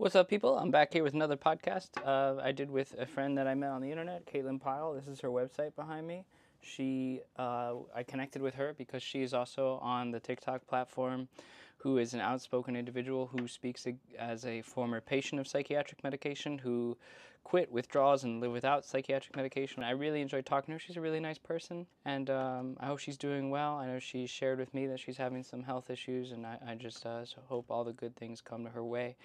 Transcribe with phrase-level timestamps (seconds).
[0.00, 0.56] What's up, people?
[0.56, 3.68] I'm back here with another podcast uh, I did with a friend that I met
[3.68, 4.94] on the internet, Caitlin Pyle.
[4.94, 6.24] This is her website behind me.
[6.62, 11.28] She, uh, I connected with her because she is also on the TikTok platform,
[11.76, 13.86] who is an outspoken individual who speaks
[14.18, 16.96] as a former patient of psychiatric medication who
[17.44, 19.82] quit withdraws, and live without psychiatric medication.
[19.82, 20.78] I really enjoyed talking to her.
[20.78, 23.76] She's a really nice person, and um, I hope she's doing well.
[23.76, 26.74] I know she shared with me that she's having some health issues, and I, I
[26.74, 29.16] just uh, hope all the good things come to her way.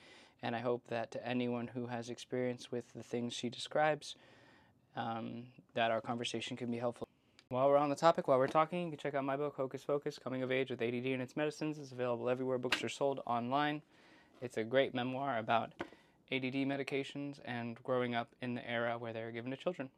[0.43, 4.16] And I hope that to anyone who has experience with the things she describes,
[4.95, 7.07] um, that our conversation can be helpful.
[7.49, 9.84] While we're on the topic, while we're talking, you can check out my book, Hocus
[9.84, 11.77] Focus Coming of Age with ADD and Its Medicines.
[11.77, 13.81] It's available everywhere books are sold online.
[14.41, 15.71] It's a great memoir about
[16.31, 19.90] ADD medications and growing up in the era where they were given to children.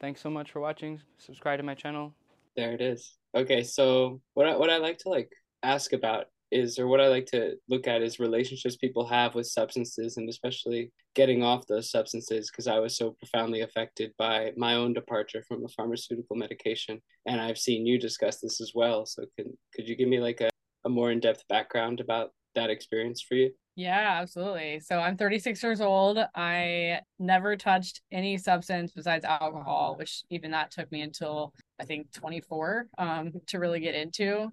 [0.00, 1.00] Thanks so much for watching.
[1.18, 2.12] Subscribe to my channel.
[2.56, 3.14] There it is.
[3.34, 7.08] Okay, so what I, what I like to like ask about is or what I
[7.08, 11.90] like to look at is relationships people have with substances and especially getting off those
[11.90, 17.02] substances because I was so profoundly affected by my own departure from a pharmaceutical medication
[17.26, 20.40] and I've seen you discuss this as well so could could you give me like
[20.40, 20.50] a,
[20.84, 23.50] a more in-depth background about that experience for you?
[23.76, 24.78] Yeah, absolutely.
[24.78, 26.18] So I'm 36 years old.
[26.36, 32.12] I never touched any substance besides alcohol, which even that took me until I think
[32.12, 34.52] 24 um, to really get into.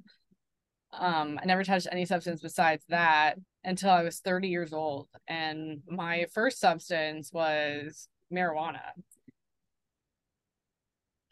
[0.94, 5.08] Um, I never touched any substance besides that until I was 30 years old.
[5.28, 8.82] And my first substance was marijuana.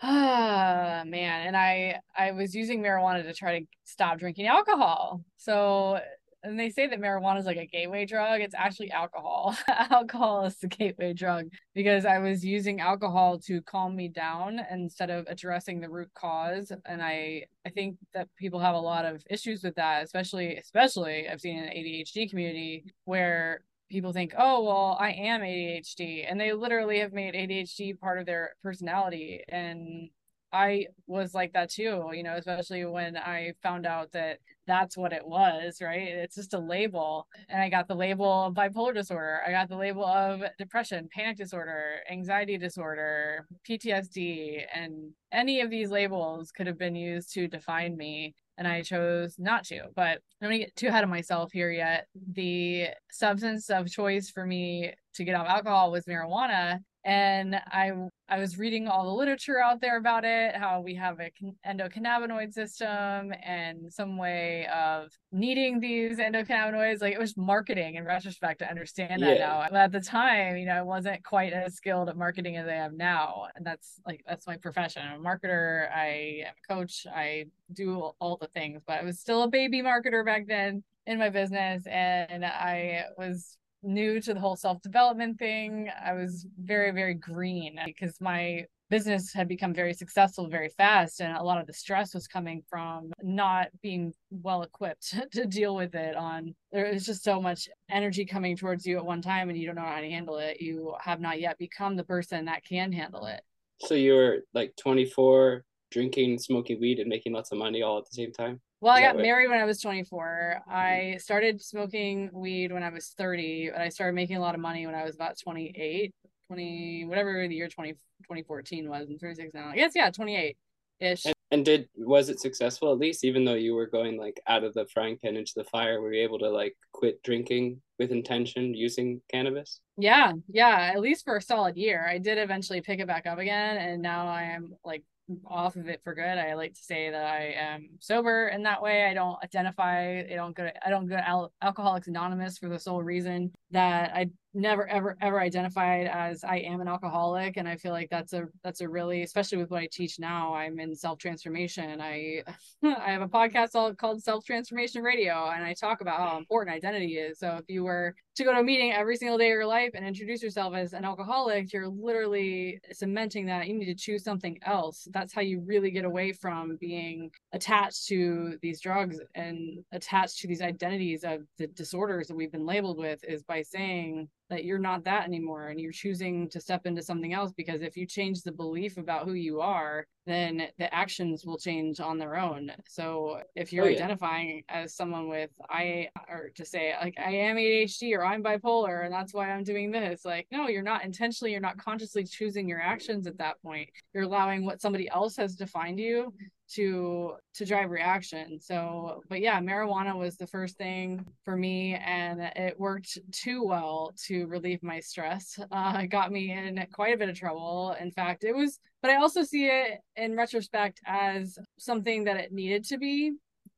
[0.02, 5.22] Ah man, and I I was using marijuana to try to stop drinking alcohol.
[5.38, 6.00] So
[6.44, 8.42] and they say that marijuana is like a gateway drug.
[8.42, 9.58] It's actually alcohol.
[9.68, 15.10] alcohol is the gateway drug because I was using alcohol to calm me down instead
[15.10, 16.72] of addressing the root cause.
[16.86, 21.28] And I I think that people have a lot of issues with that, especially especially
[21.28, 26.26] I've seen in the ADHD community where people think, oh, well, I am ADHD.
[26.30, 29.44] And they literally have made ADHD part of their personality.
[29.50, 30.10] And
[30.52, 35.14] I was like that too, you know, especially when I found out that that's what
[35.14, 36.08] it was, right?
[36.08, 37.28] It's just a label.
[37.50, 39.42] And I got the label of bipolar disorder.
[39.46, 44.64] I got the label of depression, panic disorder, anxiety disorder, PTSD.
[44.74, 48.36] And any of these labels could have been used to define me.
[48.58, 49.84] And I chose not to.
[49.96, 52.08] But I'm going to get too ahead of myself here yet.
[52.34, 57.92] The substance of choice for me to get off alcohol was marijuana and I
[58.28, 62.54] I was reading all the literature out there about it, how we have an endocannabinoid
[62.54, 67.02] system and some way of needing these endocannabinoids.
[67.02, 69.48] Like it was marketing in retrospect to understand that yeah.
[69.48, 69.68] now.
[69.72, 72.74] But at the time, you know, I wasn't quite as skilled at marketing as I
[72.74, 75.02] am now, and that's like that's my profession.
[75.02, 75.90] I'm a marketer.
[75.96, 77.08] I am a coach.
[77.12, 81.18] I do all the things, but I was still a baby marketer back then in
[81.18, 85.90] my business, and I was new to the whole self development thing.
[86.04, 91.22] I was very, very green because my business had become very successful very fast.
[91.22, 95.76] And a lot of the stress was coming from not being well equipped to deal
[95.76, 96.16] with it.
[96.16, 99.66] On there is just so much energy coming towards you at one time and you
[99.66, 100.60] don't know how to handle it.
[100.60, 103.42] You have not yet become the person that can handle it.
[103.82, 108.06] So you were like 24, drinking, smoking weed, and making lots of money all at
[108.06, 108.60] the same time?
[108.82, 110.62] Well, I got married when I was 24.
[110.70, 114.62] I started smoking weed when I was 30, and I started making a lot of
[114.62, 116.14] money when I was about 28,
[116.48, 119.08] 20, whatever the year 20, 2014 was.
[119.10, 119.68] I'm 36 now.
[119.68, 120.58] I guess, yeah, 28
[121.02, 121.26] ish.
[121.26, 124.64] And, and did, was it successful at least, even though you were going like out
[124.64, 126.00] of the frying pan into the fire?
[126.00, 129.82] Were you able to like quit drinking with intention using cannabis?
[129.98, 132.08] Yeah, yeah, at least for a solid year.
[132.10, 135.04] I did eventually pick it back up again, and now I am like
[135.46, 136.38] off of it for good.
[136.38, 139.06] I like to say that I am sober in that way.
[139.06, 140.20] I don't identify.
[140.20, 140.66] I don't go.
[140.66, 144.88] To, I don't go to Al- Alcoholics Anonymous for the sole reason that I never
[144.88, 148.82] ever ever identified as I am an alcoholic and I feel like that's a that's
[148.82, 152.44] a really especially with what I teach now I'm in self transformation I
[152.84, 156.76] I have a podcast all called self transformation radio and I talk about how important
[156.76, 157.38] identity is.
[157.38, 159.92] So if you were to go to a meeting every single day of your life
[159.94, 164.58] and introduce yourself as an alcoholic you're literally cementing that you need to choose something
[164.66, 165.08] else.
[165.12, 170.48] That's how you really get away from being attached to these drugs and attached to
[170.48, 174.80] these identities of the disorders that we've been labeled with is by saying that you're
[174.80, 178.42] not that anymore and you're choosing to step into something else because if you change
[178.42, 182.72] the belief about who you are then the actions will change on their own.
[182.88, 183.96] So if you're Oh, yeah.
[183.98, 189.06] identifying as someone with I or to say like I am ADHD or I'm bipolar
[189.06, 192.68] and that's why I'm doing this, like no, you're not intentionally, you're not consciously choosing
[192.70, 193.90] your actions at that point.
[194.14, 196.34] You're allowing what somebody else has defined you
[196.74, 202.40] to to drive reaction so but yeah marijuana was the first thing for me and
[202.56, 207.18] it worked too well to relieve my stress uh it got me in quite a
[207.18, 211.58] bit of trouble in fact it was but i also see it in retrospect as
[211.78, 213.34] something that it needed to be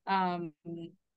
[0.07, 0.51] um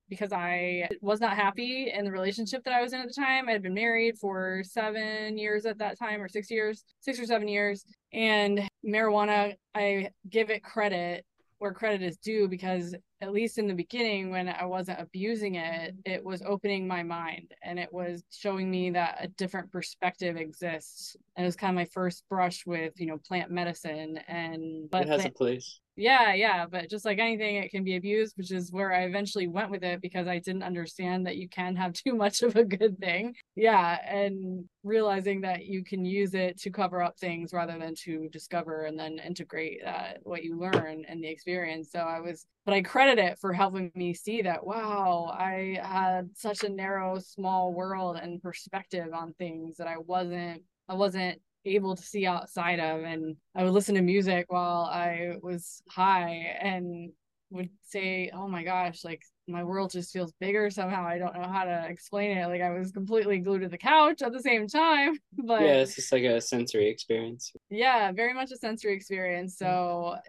[0.08, 3.48] because I was not happy in the relationship that I was in at the time.
[3.48, 7.24] I had been married for seven years at that time, or six years, six or
[7.24, 7.84] seven years.
[8.12, 11.24] And marijuana, I give it credit
[11.58, 15.94] where credit is due because at least in the beginning when I wasn't abusing it,
[15.94, 16.12] mm-hmm.
[16.12, 21.16] it was opening my mind and it was showing me that a different perspective exists.
[21.36, 25.02] And it was kind of my first brush with, you know, plant medicine and but
[25.02, 25.80] it has plant- a place.
[25.96, 29.46] Yeah, yeah, but just like anything, it can be abused, which is where I eventually
[29.46, 32.64] went with it because I didn't understand that you can have too much of a
[32.64, 33.34] good thing.
[33.54, 38.28] Yeah, and realizing that you can use it to cover up things rather than to
[38.30, 41.90] discover and then integrate uh, what you learn and the experience.
[41.92, 46.30] So I was, but I credit it for helping me see that, wow, I had
[46.34, 51.96] such a narrow, small world and perspective on things that I wasn't, I wasn't able
[51.96, 57.12] to see outside of and I would listen to music while I was high and
[57.50, 61.06] would say, "Oh my gosh, like my world just feels bigger somehow.
[61.06, 62.46] I don't know how to explain it.
[62.46, 65.94] Like I was completely glued to the couch at the same time." But yeah, it's
[65.94, 67.52] just like a sensory experience.
[67.70, 69.56] yeah, very much a sensory experience.
[69.58, 69.66] So,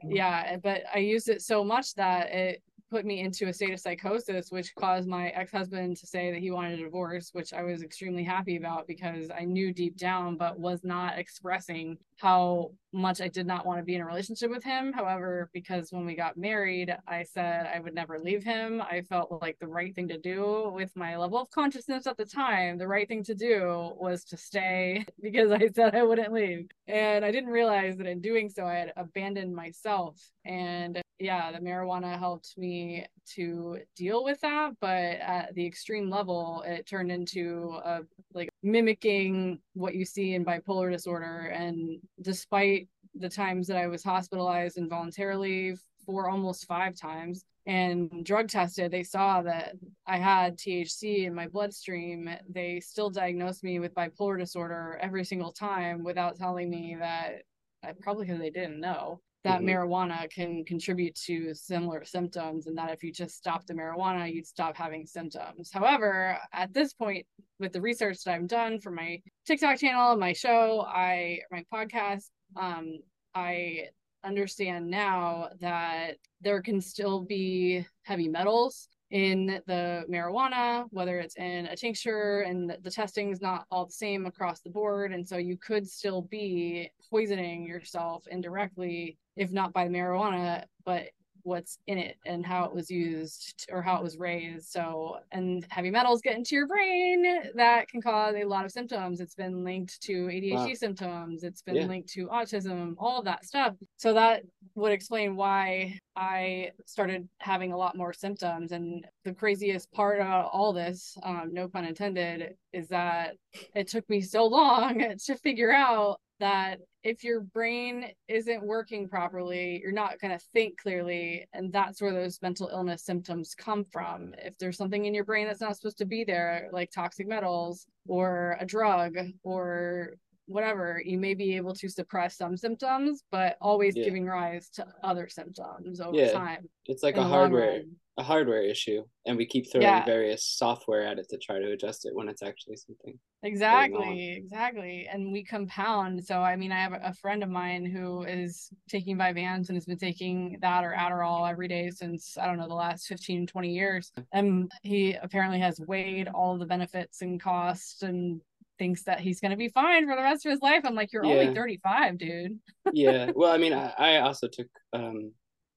[0.04, 0.12] mm-hmm.
[0.16, 3.80] yeah, but I used it so much that it put me into a state of
[3.80, 7.64] psychosis, which caused my ex husband to say that he wanted a divorce, which I
[7.64, 13.20] was extremely happy about because I knew deep down, but was not expressing how much
[13.20, 14.94] I did not want to be in a relationship with him.
[14.94, 18.82] However, because when we got married, I said I would never leave him.
[18.82, 22.26] I felt like the right thing to do with my level of consciousness at the
[22.26, 26.70] time, the right thing to do was to stay because I said I wouldn't leave.
[26.88, 30.22] And I didn't realize that in doing so, I had abandoned myself.
[30.46, 33.06] And yeah, the marijuana helped me
[33.36, 34.74] to deal with that.
[34.80, 38.02] But at the extreme level, it turned into a
[38.34, 41.52] like mimicking what you see in bipolar disorder.
[41.54, 45.76] And despite the times that I was hospitalized involuntarily
[46.06, 49.74] for almost five times and drug tested, they saw that
[50.06, 52.30] I had THC in my bloodstream.
[52.48, 57.44] They still diagnosed me with bipolar disorder every single time without telling me that
[57.88, 59.70] uh, probably because they didn't know that Mhm.
[59.70, 64.46] marijuana can contribute to similar symptoms and that if you just stop the marijuana you'd
[64.48, 67.26] stop having symptoms however at this point
[67.60, 72.30] with the research that i've done for my tiktok channel my show i my podcast
[72.58, 72.98] um
[73.36, 73.88] i
[74.24, 81.68] understand now that there can still be heavy metals in the marijuana, whether it's in
[81.68, 85.14] a tincture, and the testing is not all the same across the board.
[85.14, 91.10] And so you could still be poisoning yourself indirectly, if not by the marijuana, but
[91.44, 94.68] what's in it and how it was used or how it was raised.
[94.72, 97.24] So, and heavy metals get into your brain
[97.54, 99.20] that can cause a lot of symptoms.
[99.22, 100.74] It's been linked to ADHD Wow.
[100.74, 101.86] symptoms, it's been Yeah.
[101.86, 103.76] linked to autism, all of that stuff.
[103.98, 104.42] So, that
[104.74, 108.72] would explain why I started having a lot more symptoms.
[108.72, 113.36] And the craziest part about all this, um, no pun intended, is that
[113.76, 119.80] it took me so long to figure out that if your brain isn't working properly,
[119.80, 121.48] you're not going to think clearly.
[121.54, 124.34] And that's where those mental illness symptoms come from.
[124.40, 127.86] If there's something in your brain that's not supposed to be there, like toxic metals
[128.08, 130.16] or a drug or
[130.48, 134.06] whatever, you may be able to suppress some symptoms, but always Yeah.
[134.06, 136.32] giving rise to other symptoms over Yeah.
[136.32, 136.68] time.
[136.88, 137.84] It's like a hardware.
[138.18, 140.06] A hardware issue, and we keep throwing Yeah.
[140.06, 143.20] various software at it to try to adjust it when it's actually something.
[143.44, 145.08] Exactly, exactly.
[145.12, 146.24] And we compound.
[146.26, 149.86] So, I mean, I have a friend of mine who is taking Vyvanse and has
[149.86, 153.70] been taking that or Adderall every day since, I don't know, the last 15, 20
[153.74, 154.12] years.
[154.32, 158.42] And he apparently has weighed all the benefits and costs and
[158.80, 160.82] thinks that he's going to be fine for the rest of his life.
[160.84, 162.60] I'm like, you're only 35, dude.
[162.94, 163.32] yeah.
[163.36, 165.32] Well, I mean, I, I also took um,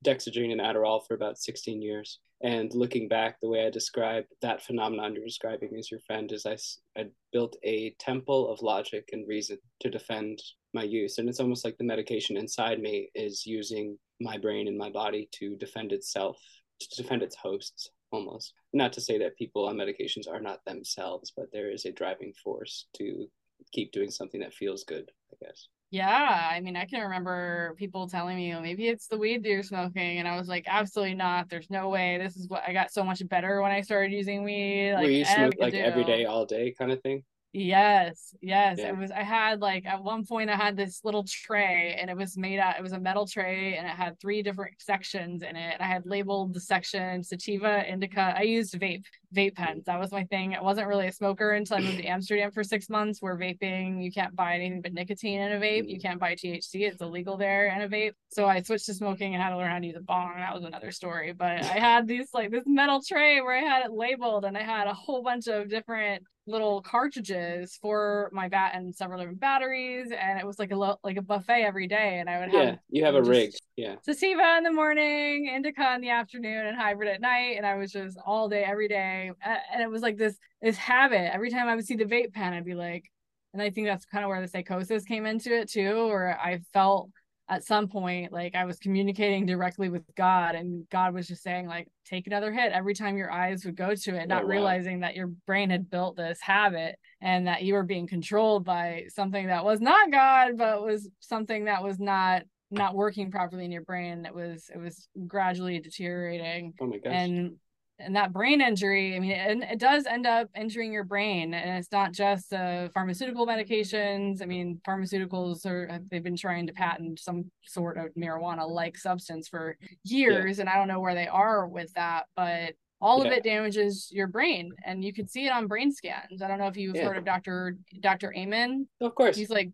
[0.04, 2.20] Dexedrine and Adderall for about 16 years.
[2.42, 6.46] And looking back, the way I describe that phenomenon you're describing as your friend is
[6.46, 6.56] I,
[6.96, 10.40] I built a temple of logic and reason to defend
[10.72, 11.18] my use.
[11.18, 15.28] And it's almost like the medication inside me is using my brain and my body
[15.32, 16.38] to defend itself,
[16.80, 18.54] to defend its hosts almost.
[18.72, 22.32] Not to say that people on medications are not themselves, but there is a driving
[22.44, 23.26] force to
[23.72, 25.68] keep doing something that feels good, I guess.
[25.90, 29.48] Yeah, I mean, I can remember people telling me, oh, maybe it's the weed that
[29.48, 30.18] you're smoking.
[30.18, 31.48] And I was like, absolutely not.
[31.48, 32.18] There's no way.
[32.18, 34.92] This is what I got so much better when I started using weed.
[34.92, 37.24] Like, Were you smoke like every day, all day kind of thing?
[37.52, 38.76] Yes, yes.
[38.78, 38.88] Yeah.
[38.88, 42.16] It was I had like at one point I had this little tray and it
[42.16, 45.56] was made out it was a metal tray and it had three different sections in
[45.56, 45.76] it.
[45.80, 48.34] I had labeled the section sativa, indica.
[48.36, 49.84] I used vape, vape pens.
[49.86, 50.54] That was my thing.
[50.54, 54.04] I wasn't really a smoker until I moved to Amsterdam for six months where vaping,
[54.04, 55.88] you can't buy anything but nicotine in a vape.
[55.88, 56.06] You mm-hmm.
[56.06, 56.82] can't buy THC.
[56.82, 58.12] It's illegal there in a vape.
[58.28, 60.34] So I switched to smoking and had to learn how to use a bong.
[60.36, 61.32] That was another story.
[61.32, 64.62] But I had these like this metal tray where I had it labeled and I
[64.62, 70.08] had a whole bunch of different little cartridges for my bat and several different batteries
[70.10, 72.64] and it was like a lo- like a buffet every day and I would have
[72.64, 73.52] Yeah, you have a rig.
[73.76, 73.96] Yeah.
[74.02, 77.92] Sativa in the morning, indica in the afternoon and hybrid at night and I was
[77.92, 81.32] just all day every day and it was like this this habit.
[81.32, 83.04] Every time I would see the vape pen I'd be like
[83.52, 86.60] and I think that's kind of where the psychosis came into it too where I
[86.72, 87.10] felt
[87.48, 91.66] at some point like i was communicating directly with god and god was just saying
[91.66, 94.50] like take another hit every time your eyes would go to it not oh, wow.
[94.50, 99.04] realizing that your brain had built this habit and that you were being controlled by
[99.08, 103.72] something that was not god but was something that was not not working properly in
[103.72, 107.12] your brain that was it was gradually deteriorating oh my gosh.
[107.12, 107.56] and
[107.98, 111.78] and that brain injury i mean it, it does end up injuring your brain and
[111.78, 117.18] it's not just uh, pharmaceutical medications i mean pharmaceuticals are they've been trying to patent
[117.18, 120.62] some sort of marijuana like substance for years yeah.
[120.62, 123.30] and i don't know where they are with that but all yeah.
[123.30, 126.58] of it damages your brain and you can see it on brain scans i don't
[126.58, 127.04] know if you've yeah.
[127.04, 129.70] heard of dr dr amen of course he's like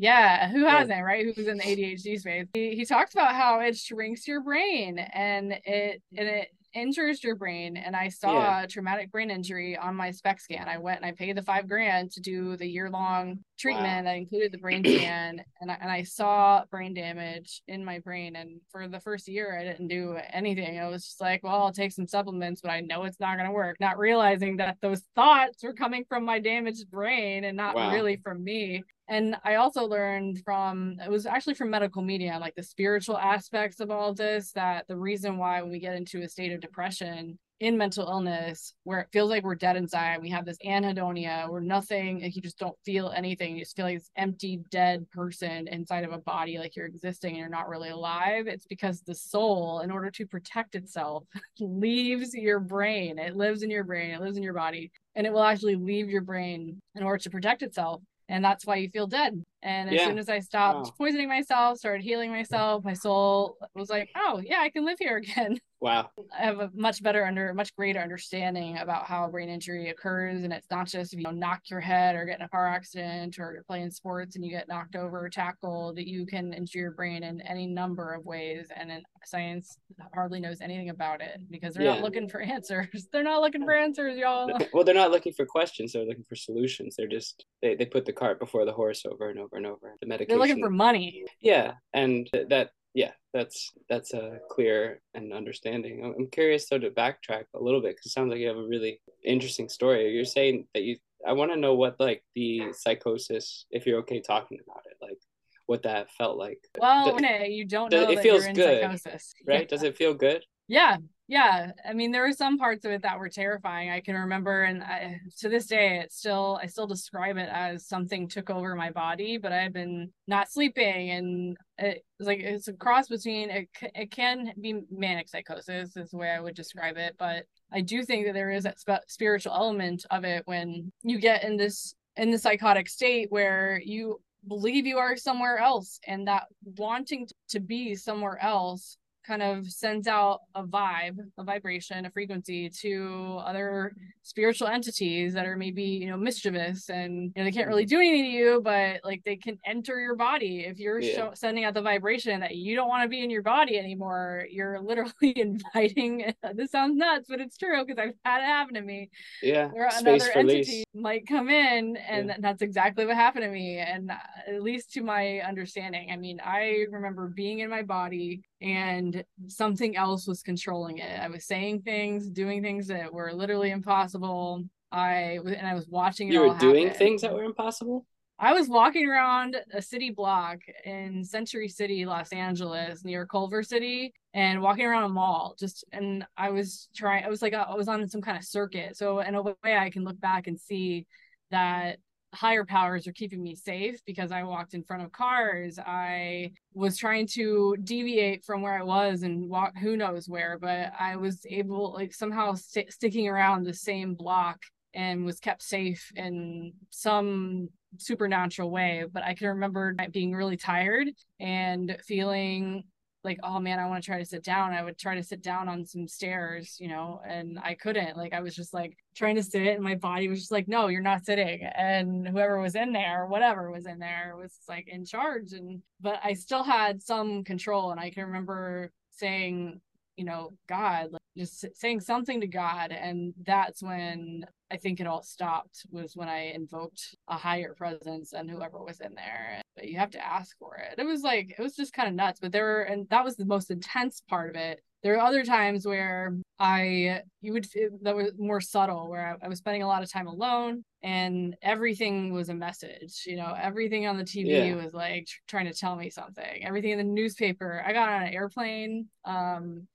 [0.00, 1.00] yeah, who hasn't, yeah.
[1.00, 1.24] right?
[1.24, 2.46] Who's in the ADHD space?
[2.54, 7.34] He, he talks about how it shrinks your brain and it and it injures your
[7.34, 8.66] brain and i saw yeah.
[8.66, 12.10] traumatic brain injury on my SPECT scan i went and i paid the five grand
[12.10, 14.02] to do the year long treatment wow.
[14.04, 18.36] that included the brain scan and I, and I saw brain damage in my brain
[18.36, 21.72] and for the first year i didn't do anything i was just like well i'll
[21.72, 25.02] take some supplements but i know it's not going to work not realizing that those
[25.14, 27.92] thoughts were coming from my damaged brain and not wow.
[27.92, 32.54] really from me and I also learned from it was actually from Medical Medium, like
[32.54, 36.20] the spiritual aspects of all of this, that the reason why when we get into
[36.20, 40.28] a state of depression in mental illness where it feels like we're dead inside, we
[40.28, 43.54] have this anhedonia where nothing, like you just don't feel anything.
[43.56, 47.30] You just feel like this empty, dead person inside of a body, like you're existing
[47.30, 48.46] and you're not really alive.
[48.46, 51.24] It's because the soul, in order to protect itself,
[51.58, 53.18] leaves your brain.
[53.18, 56.10] It lives in your brain, it lives in your body, and it will actually leave
[56.10, 59.94] your brain in order to protect itself and that's why you feel dead and as
[59.94, 60.06] yeah.
[60.06, 60.94] soon as i stopped wow.
[60.96, 65.16] poisoning myself started healing myself my soul was like oh yeah i can live here
[65.18, 66.10] again Wow.
[66.36, 70.42] I have a much better under much greater understanding about how brain injury occurs.
[70.42, 72.66] And it's not just if you know, knock your head or get in a car
[72.66, 76.52] accident or you're playing sports and you get knocked over or tackled, that you can
[76.52, 78.68] injure your brain in any number of ways.
[78.74, 78.90] And
[79.24, 79.78] science
[80.12, 81.94] hardly knows anything about it because they're yeah.
[81.94, 83.06] not looking for answers.
[83.12, 84.50] They're not looking for answers, y'all.
[84.72, 86.96] Well, they're not looking for questions, they're looking for solutions.
[86.96, 89.94] They're just they, they put the cart before the horse over and over and over.
[90.00, 90.38] The medication.
[90.38, 91.24] They're looking for money.
[91.40, 91.72] Yeah.
[91.94, 96.04] And that yeah, that's that's a clear and understanding.
[96.04, 98.66] I'm curious though to backtrack a little bit because it sounds like you have a
[98.66, 100.10] really interesting story.
[100.10, 100.96] You're saying that you.
[101.26, 105.18] I want to know what like the psychosis, if you're okay talking about it, like
[105.66, 106.58] what that felt like.
[106.78, 108.08] Well, does, you don't know.
[108.08, 109.34] It feels good, psychosis.
[109.46, 109.60] right?
[109.60, 109.66] Yeah.
[109.66, 110.44] Does it feel good?
[110.68, 110.96] Yeah,
[111.28, 114.62] yeah i mean there were some parts of it that were terrifying i can remember
[114.64, 118.74] and I, to this day it's still i still describe it as something took over
[118.74, 123.68] my body but i've been not sleeping and it's like it's a cross between it,
[123.94, 128.02] it can be manic psychosis is the way i would describe it but i do
[128.02, 131.94] think that there is that sp- spiritual element of it when you get in this
[132.16, 134.18] in the psychotic state where you
[134.48, 136.44] believe you are somewhere else and that
[136.78, 138.96] wanting to be somewhere else
[139.28, 143.92] kind of sends out a vibe, a vibration, a frequency to other
[144.22, 147.96] spiritual entities that are maybe, you know, mischievous and you know, they can't really mm-hmm.
[147.96, 150.60] do anything to you, but like they can enter your body.
[150.60, 151.14] If you're yeah.
[151.14, 154.46] show- sending out the vibration that you don't want to be in your body anymore,
[154.50, 158.80] you're literally inviting this sounds nuts, but it's true because I've had it happen to
[158.80, 159.10] me.
[159.42, 159.68] Yeah.
[159.68, 162.36] Where another entity might come in and yeah.
[162.40, 163.78] that's exactly what happened to me.
[163.78, 164.14] And uh,
[164.46, 169.96] at least to my understanding, I mean, I remember being in my body and something
[169.96, 171.20] else was controlling it.
[171.20, 174.64] I was saying things, doing things that were literally impossible.
[174.90, 176.30] I and I was watching.
[176.32, 176.98] You were doing happen.
[176.98, 178.06] things that were impossible.
[178.40, 184.14] I was walking around a city block in Century City, Los Angeles, near Culver City,
[184.32, 185.56] and walking around a mall.
[185.58, 187.24] Just and I was trying.
[187.24, 188.96] I was like I was on some kind of circuit.
[188.96, 191.06] So in a way, I can look back and see
[191.50, 191.98] that
[192.34, 195.78] higher powers are keeping me safe because I walked in front of cars.
[195.78, 200.92] I was trying to deviate from where I was and walk who knows where, but
[200.98, 204.58] I was able like somehow st- sticking around the same block
[204.94, 209.04] and was kept safe in some supernatural way.
[209.10, 211.08] But I can remember being really tired
[211.40, 212.84] and feeling
[213.24, 214.72] like oh man i want to try to sit down.
[214.72, 218.32] I would try to sit down on some stairs you know and i couldn't like
[218.32, 221.00] i was just like trying to sit and my body was just like no you're
[221.00, 221.62] not sitting.
[221.62, 226.20] And whoever was in there whatever was in there was like in charge and but
[226.22, 229.80] i still had some control and i can remember saying
[230.16, 235.06] you know god like just saying something to god and that's when i think it
[235.06, 239.88] all stopped was when i invoked a higher presence and whoever was in there but
[239.88, 240.98] you have to ask for it.
[240.98, 243.36] It was like it was just kind of nuts but there were and that was
[243.36, 244.82] the most intense part of it.
[245.04, 247.66] There are other times where I you would
[248.02, 251.56] that was more subtle where I, I, was spending a lot of time alone and
[251.62, 254.74] everything was a message you know everything on the TV yeah.
[254.74, 256.64] was like tr- trying to tell me something.
[256.64, 259.86] Everything in the newspaper I got on an airplane um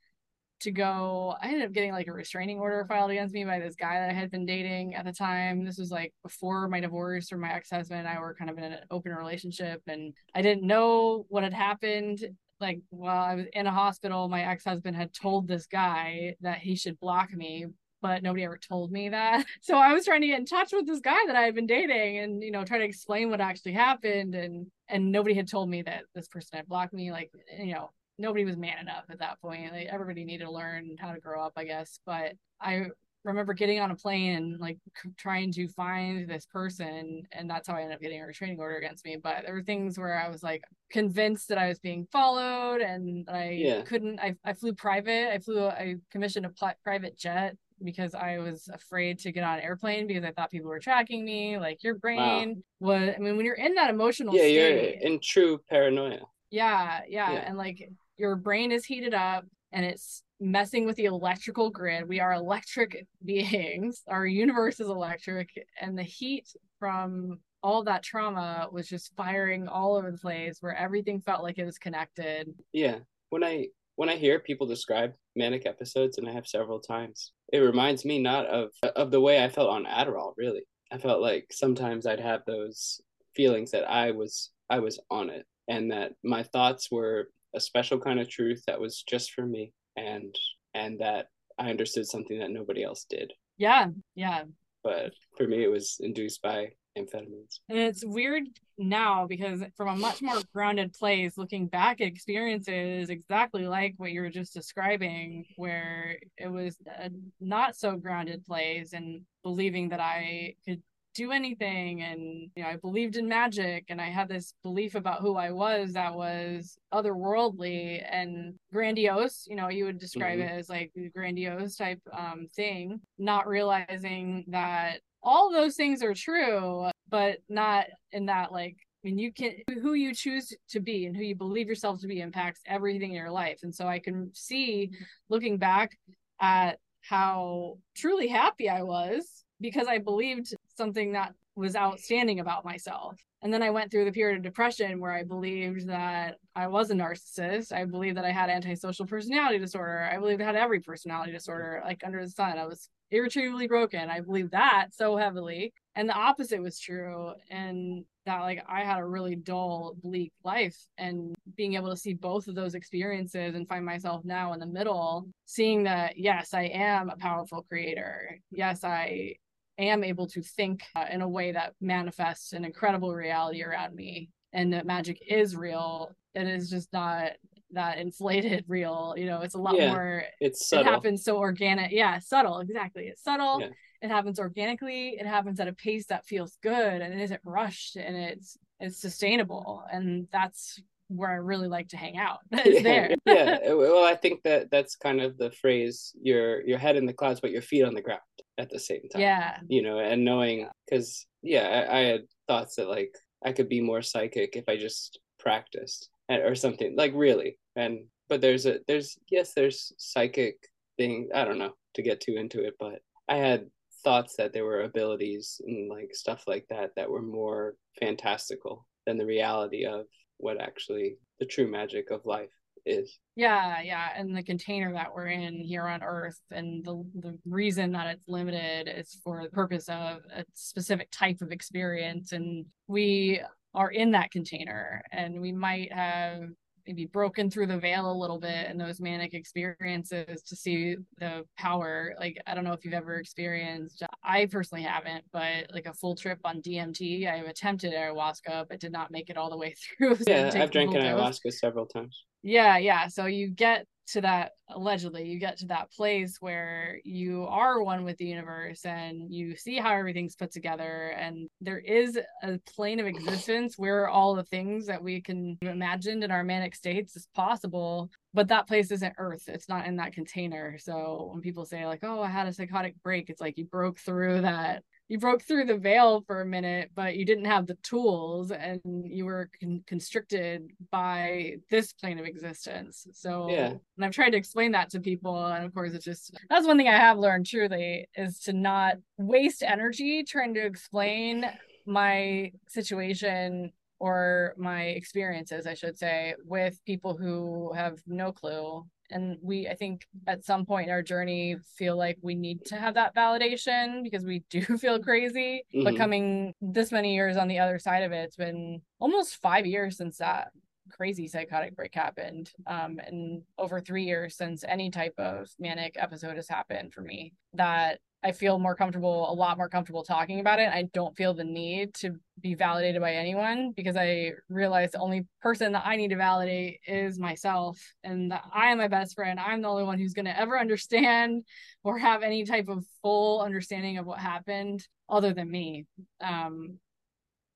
[0.64, 3.76] to go i ended up getting like a restraining order filed against me by this
[3.76, 7.32] guy that i had been dating at the time this was like before my divorce
[7.32, 10.66] or my ex-husband and i were kind of in an open relationship and i didn't
[10.66, 12.26] know what had happened
[12.60, 16.76] like while i was in a hospital my ex-husband had told this guy that he
[16.76, 17.68] should block me
[18.04, 19.46] but nobody ever told me that.
[19.62, 21.66] So I was trying to get in touch with this guy that I had been
[21.66, 25.70] dating and you know try to explain what actually happened and and nobody had told
[25.70, 29.20] me that this person had blocked me like you know nobody was man enough at
[29.20, 29.72] that point.
[29.72, 32.00] Like everybody needed to learn how to grow up, I guess.
[32.06, 32.88] But I
[33.24, 34.78] remember getting on a plane and like
[35.18, 38.76] trying to find this person, and that's how I ended up getting a restraining order
[38.76, 39.18] against me.
[39.22, 43.28] But there were things where I was like convinced that I was being followed, and
[43.30, 43.82] I yeah.
[43.82, 44.20] couldn't.
[44.20, 45.34] I I flew private.
[45.34, 45.66] I flew.
[45.68, 50.24] I commissioned a private jet because I was afraid to get on an airplane because
[50.24, 51.58] I thought people were tracking me.
[51.58, 52.92] Like your brain wow.
[52.92, 53.14] was.
[53.16, 56.20] I mean, when you're in that emotional yeah, state, you're in true paranoia.
[56.52, 61.06] Yeah, yeah, yeah, and like your brain is heated up and it's messing with the
[61.06, 62.08] electrical grid.
[62.08, 64.04] We are electric beings.
[64.08, 65.50] Our universe is electric,
[65.82, 66.48] and the heat
[66.80, 71.58] from all that trauma was just firing all over the place where everything felt like
[71.58, 72.54] it was connected.
[72.74, 73.00] Yeah.
[73.30, 77.60] When I when I hear people describe manic episodes and I have several times, it
[77.60, 80.64] reminds me not of of the way I felt on Adderall, really.
[80.92, 83.02] I felt like sometimes I'd have those
[83.36, 88.00] feelings that I was I was on it and that my thoughts were a special
[88.00, 90.36] kind of truth that was just for me and
[90.74, 91.28] and that
[91.60, 93.32] I understood something that nobody else did.
[93.58, 94.44] Yeah, yeah.
[94.84, 97.60] But for me it was induced by amphetamines.
[97.70, 98.44] And it's weird
[98.78, 104.12] now because from a much more grounded place, looking back at experiences exactly like what
[104.12, 110.00] you were just describing, where it was a not so grounded place and believing that
[110.00, 110.82] I could
[111.14, 115.22] do anything and you know i believed in magic and i had this belief about
[115.22, 120.54] who i was that was otherworldly and grandiose you know you would describe mm-hmm.
[120.54, 126.14] it as like the grandiose type um, thing not realizing that all those things are
[126.14, 131.06] true but not in that like I mean, you can who you choose to be
[131.06, 133.60] and who you believe yourself to be impacts everything in your life.
[133.64, 134.92] And so I can see
[135.28, 135.98] looking back
[136.40, 143.20] at how truly happy I was because I believed something that was outstanding about myself.
[143.42, 146.90] And then I went through the period of depression where I believed that I was
[146.90, 147.74] a narcissist.
[147.74, 150.10] I believed that I had antisocial personality disorder.
[150.12, 152.58] I believed I had every personality disorder like under the sun.
[152.58, 154.10] I was irretrievably broken.
[154.10, 155.74] I believed that so heavily.
[155.96, 157.34] And the opposite was true.
[157.52, 160.78] And that like I had a really dull, bleak life.
[160.98, 164.66] And being able to see both of those experiences and find myself now in the
[164.66, 168.40] middle, seeing that yes, I am a powerful creator.
[168.52, 169.36] Yes, I
[169.78, 174.30] am able to think uh, in a way that manifests an incredible reality around me
[174.52, 177.32] and that magic is real it is just not
[177.72, 180.86] that inflated real you know it's a lot yeah, more it's subtle.
[180.86, 183.70] it happens so organic yeah subtle exactly it's subtle yeah.
[184.02, 187.96] it happens organically it happens at a pace that feels good and it isn't rushed
[187.96, 192.40] and it's it's sustainable and that's where I really like to hang out.
[192.66, 193.14] Is there.
[193.26, 193.74] yeah.
[193.74, 197.40] Well, I think that that's kind of the phrase your your head in the clouds
[197.40, 198.22] but your feet on the ground
[198.58, 199.22] at the same time.
[199.22, 199.58] Yeah.
[199.68, 203.14] You know, and knowing cuz yeah, I, I, had thoughts that like
[203.44, 206.96] I could be more psychic if I just practiced or something.
[206.96, 207.58] Like really.
[207.76, 210.58] And but there's a there's yes, there's psychic
[210.98, 213.70] thing, I don't know to get too into it, but I had
[214.04, 219.18] thoughts that there were abilities and like stuff like that that were more fantastical than
[219.18, 220.06] the reality of
[220.38, 222.50] what actually the true magic of life
[222.86, 223.18] is.
[223.36, 227.92] Yeah, yeah, and the container that we're in here on Earth, and the the reason
[227.94, 233.42] that it's limited is for the purpose of a specific type of experience, and we
[233.74, 236.44] are in that container, and we might have
[236.86, 241.44] maybe broken through the veil a little bit in those manic experiences to see the
[241.58, 242.14] power.
[242.20, 246.16] Like, I don't know if you've ever experienced, I personally haven't, but like a full
[246.16, 247.28] trip on DMT.
[247.28, 250.16] I've attempted ayahuasca, but did not make it all the way through.
[250.18, 252.24] So yeah, I've drank ayahuasca several times.
[252.44, 253.08] Yeah, yeah.
[253.08, 258.04] So you get to that allegedly you get to that place where you are one
[258.04, 263.00] with the universe and you see how everything's put together and there is a plane
[263.00, 267.28] of existence where all the things that we can imagine in our manic states is
[267.34, 271.86] possible but that place isn't earth it's not in that container so when people say
[271.86, 275.44] like oh i had a psychotic break it's like you broke through that you broke
[275.44, 279.50] through the veil for a minute, but you didn't have the tools and you were
[279.60, 283.06] con- constricted by this plane of existence.
[283.14, 283.68] So, yeah.
[283.68, 285.46] and I've tried to explain that to people.
[285.46, 288.96] And of course, it's just that's one thing I have learned truly is to not
[289.18, 291.46] waste energy trying to explain
[291.86, 299.38] my situation or my experiences, I should say, with people who have no clue and
[299.42, 302.94] we i think at some point in our journey feel like we need to have
[302.94, 305.84] that validation because we do feel crazy mm-hmm.
[305.84, 309.66] but coming this many years on the other side of it it's been almost five
[309.66, 310.52] years since that
[310.92, 316.36] crazy psychotic break happened um, and over three years since any type of manic episode
[316.36, 320.60] has happened for me that I feel more comfortable, a lot more comfortable talking about
[320.60, 320.70] it.
[320.70, 325.28] I don't feel the need to be validated by anyone because I realize the only
[325.42, 329.40] person that I need to validate is myself and that I am my best friend.
[329.40, 331.44] I'm the only one who's going to ever understand
[331.84, 335.86] or have any type of full understanding of what happened other than me.
[336.22, 336.80] Um,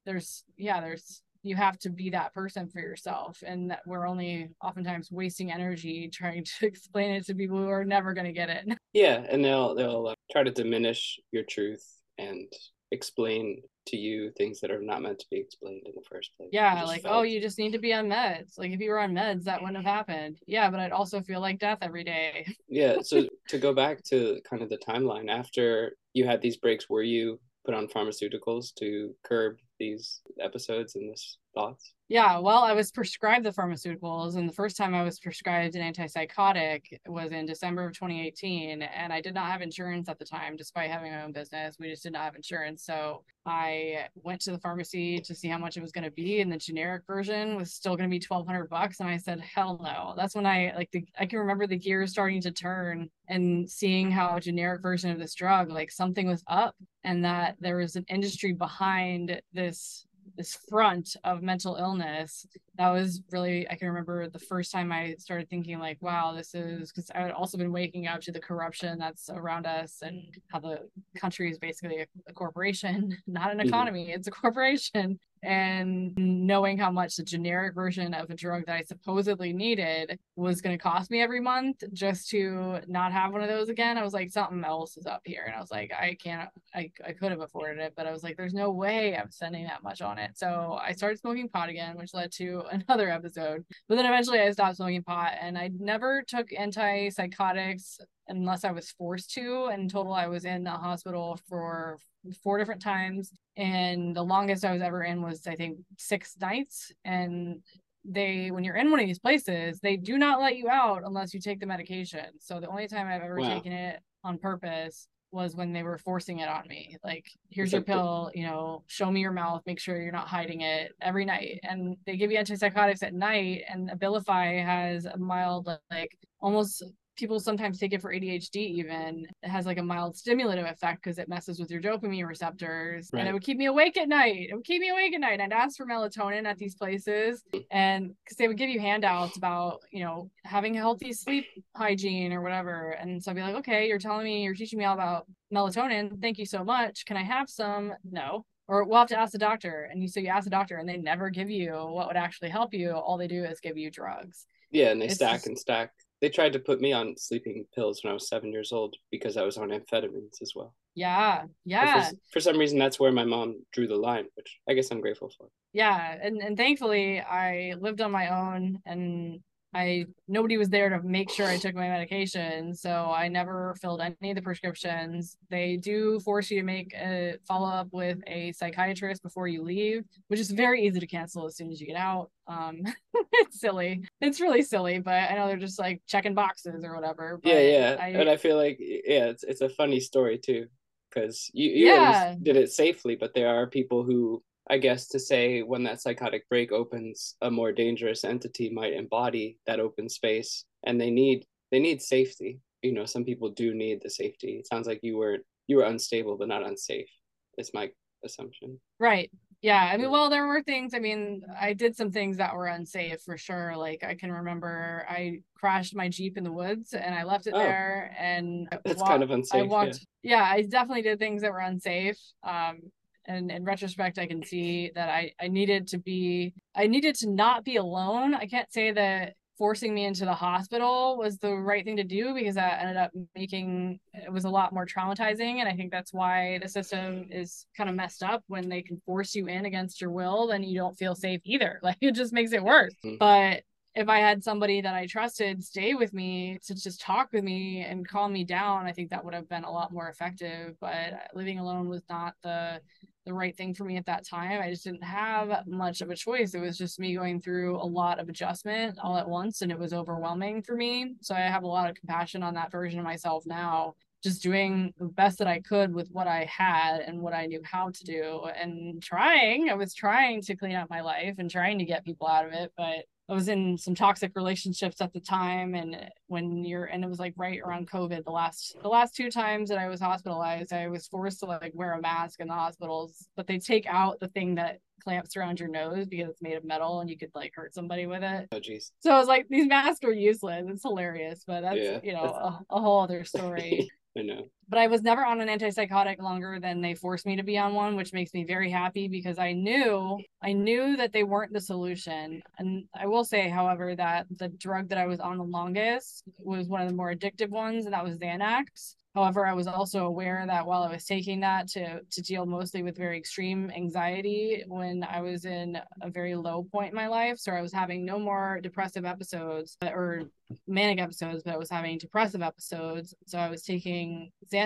[0.05, 4.49] there's, yeah, there's you have to be that person for yourself and that we're only
[4.61, 8.49] oftentimes wasting energy trying to explain it to people who are never going to get
[8.49, 11.85] it yeah and they'll they'll uh, try to diminish your truth
[12.17, 12.51] and
[12.91, 16.49] explain to you things that are not meant to be explained in the first place.
[16.51, 17.15] Yeah like felt...
[17.15, 18.57] oh you just need to be on meds.
[18.57, 20.39] Like if you were on meds that wouldn't have happened.
[20.45, 22.45] Yeah but i'd also feel like death every day.
[22.69, 26.89] Yeah so to go back to kind of the timeline after you had these breaks
[26.89, 31.93] were you put on pharmaceuticals to curb these episodes and this thoughts?
[32.09, 35.93] Yeah, well, I was prescribed the pharmaceuticals, and the first time I was prescribed an
[35.93, 38.81] antipsychotic was in December of 2018.
[38.81, 41.75] And I did not have insurance at the time, despite having my own business.
[41.77, 42.85] We just did not have insurance.
[42.85, 46.39] So I went to the pharmacy to see how much it was going to be,
[46.39, 49.01] and the generic version was still going to be 1200 bucks.
[49.01, 50.13] And I said, hell no.
[50.15, 54.09] That's when I like the, I can remember the gears starting to turn and seeing
[54.09, 57.97] how a generic version of this drug, like something was up, and that there was
[57.97, 62.45] an industry behind this this front of mental illness
[62.77, 66.53] that was really i can remember the first time i started thinking like wow this
[66.53, 70.21] is because i had also been waking up to the corruption that's around us and
[70.51, 70.79] how the
[71.17, 73.67] country is basically a, a corporation not an mm-hmm.
[73.67, 78.75] economy it's a corporation and knowing how much the generic version of a drug that
[78.75, 83.41] I supposedly needed was going to cost me every month just to not have one
[83.41, 85.43] of those again, I was like, something else is up here.
[85.45, 88.23] And I was like, I can't, I, I could have afforded it, but I was
[88.23, 90.37] like, there's no way I'm spending that much on it.
[90.37, 93.65] So I started smoking pot again, which led to another episode.
[93.87, 98.91] But then eventually I stopped smoking pot and I never took antipsychotics unless I was
[98.91, 99.69] forced to.
[99.73, 101.97] In total, I was in the hospital for
[102.43, 103.31] four different times.
[103.57, 106.91] And the longest I was ever in was, I think, six nights.
[107.03, 107.61] And
[108.05, 111.33] they, when you're in one of these places, they do not let you out unless
[111.33, 112.25] you take the medication.
[112.39, 113.49] So the only time I've ever wow.
[113.49, 116.95] taken it on purpose was when they were forcing it on me.
[117.03, 120.61] Like, here's your pill, you know, show me your mouth, make sure you're not hiding
[120.61, 121.59] it every night.
[121.63, 126.81] And they give you antipsychotics at night, and Abilify has a mild, like, almost
[127.17, 129.27] people sometimes take it for ADHD even.
[129.43, 133.09] It has like a mild stimulative effect because it messes with your dopamine receptors.
[133.11, 133.19] Right.
[133.19, 134.47] And it would keep me awake at night.
[134.49, 135.41] It would keep me awake at night.
[135.41, 139.81] I'd ask for melatonin at these places and because they would give you handouts about,
[139.91, 142.91] you know, having healthy sleep hygiene or whatever.
[142.91, 146.21] And so I'd be like, okay, you're telling me, you're teaching me all about melatonin.
[146.21, 147.05] Thank you so much.
[147.05, 147.93] Can I have some?
[148.09, 150.77] No or we'll have to ask the doctor and you so you ask the doctor
[150.77, 153.77] and they never give you what would actually help you all they do is give
[153.77, 156.93] you drugs yeah and they it's stack just, and stack they tried to put me
[156.93, 160.53] on sleeping pills when I was seven years old because I was on amphetamines as
[160.55, 160.73] well.
[160.95, 162.09] Yeah, yeah.
[162.09, 165.01] For, for, some reason, that's where my mom drew the line, which I guess I'm
[165.01, 165.47] grateful for.
[165.73, 169.41] Yeah, and and thankfully, I lived on my own, and
[169.77, 174.01] I nobody was there to make sure I took my medication, so I never filled
[174.01, 175.37] any of the prescriptions.
[175.51, 180.03] They do force you to make a follow up with a psychiatrist before you leave,
[180.29, 182.31] which is very easy to cancel as soon as you get out.
[182.47, 182.81] Um,
[183.33, 184.01] it's silly.
[184.19, 187.39] It's really silly, but I know they're just like checking boxes or whatever.
[187.43, 190.65] yeah, yeah, I, and I feel like yeah, it's it's a funny story too,
[191.11, 192.33] because you you yeah.
[192.41, 196.47] did it safely, but there are people who I guess to say when that psychotic
[196.49, 201.79] break opens, a more dangerous entity might embody that open space, and they need they
[201.79, 202.59] need safety.
[202.81, 204.57] You know, some people do need the safety.
[204.57, 207.09] It sounds like you were you were unstable but not unsafe.
[207.57, 207.89] Is my
[208.23, 208.79] assumption.
[208.99, 209.31] Right.
[209.61, 209.89] Yeah.
[209.91, 210.93] I mean, well, there were things.
[210.93, 213.75] I mean, I did some things that were unsafe for sure.
[213.75, 217.53] Like I can remember I crashed my Jeep in the woods and I left it
[217.55, 219.61] oh, there and that's walked, kind of unsafe.
[219.61, 220.05] I walked.
[220.21, 220.37] Yeah.
[220.37, 222.19] yeah, I definitely did things that were unsafe.
[222.43, 222.91] Um,
[223.27, 227.29] and in retrospect i can see that i i needed to be i needed to
[227.29, 228.33] not be alone.
[228.33, 232.33] I can't say that forcing me into the hospital was the right thing to do
[232.35, 235.59] because that ended up making it was a lot more traumatizing.
[235.59, 238.43] And i think that's why the system is kind of messed up.
[238.47, 241.79] When they can force you in against your will then you don't feel safe either.
[241.87, 242.93] Like it just makes it worse.
[243.05, 243.17] Mm-hmm.
[243.19, 243.63] but
[243.95, 247.81] if I had somebody that I trusted stay with me to just talk with me
[247.81, 250.75] and calm me down, I think that would have been a lot more effective.
[250.79, 252.79] But living alone was not the
[253.27, 254.61] the right thing for me at that time.
[254.61, 255.77] I just didn't have mm-hmm.
[255.77, 256.55] much of a choice.
[256.55, 259.77] It was just me going through a lot of adjustment all at once, and it
[259.77, 261.15] was overwhelming for me.
[261.21, 263.93] So I have a lot of compassion on that version of myself now.
[264.23, 267.61] Just doing the best that I could with what I had and what I knew
[267.63, 269.69] how to do, and trying.
[269.69, 272.53] I was trying to clean up my life and trying to get people out of
[272.53, 276.85] it, but I was in some toxic relationships at the time and uh, when you're
[276.85, 279.87] and it was like right around COVID the last the last two times that I
[279.87, 283.59] was hospitalized I was forced to like wear a mask in the hospitals but they
[283.59, 287.09] take out the thing that clamps around your nose because it's made of metal and
[287.09, 288.47] you could like hurt somebody with it.
[288.51, 288.91] Oh jeez.
[288.99, 290.65] So I was like these masks are useless.
[290.67, 293.89] It's hilarious, but that's yeah, you know a, a whole other story.
[294.17, 294.47] I know.
[294.69, 297.73] But I was never on an antipsychotic longer than they forced me to be on
[297.73, 301.61] one, which makes me very happy because I knew I knew that they weren't the
[301.61, 302.41] solution.
[302.59, 306.67] And I will say, however, that the drug that I was on the longest was
[306.67, 308.95] one of the more addictive ones, and that was Xanax.
[309.17, 312.83] However, I was also aware that while I was taking that to to deal mostly
[312.83, 317.39] with very extreme anxiety when I was in a very low point in my life,
[317.39, 320.29] so I was having no more depressive episodes or
[320.67, 323.15] manic episodes, but I was having depressive episodes.
[323.25, 324.56] So I was taking Xanax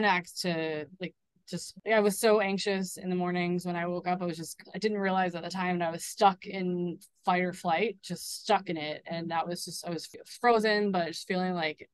[0.41, 1.13] to like
[1.49, 4.21] just I was so anxious in the mornings when I woke up.
[4.21, 7.43] I was just I didn't realize at the time that I was stuck in fight
[7.43, 10.07] or flight, just stuck in it, and that was just I was
[10.39, 11.89] frozen, but just feeling like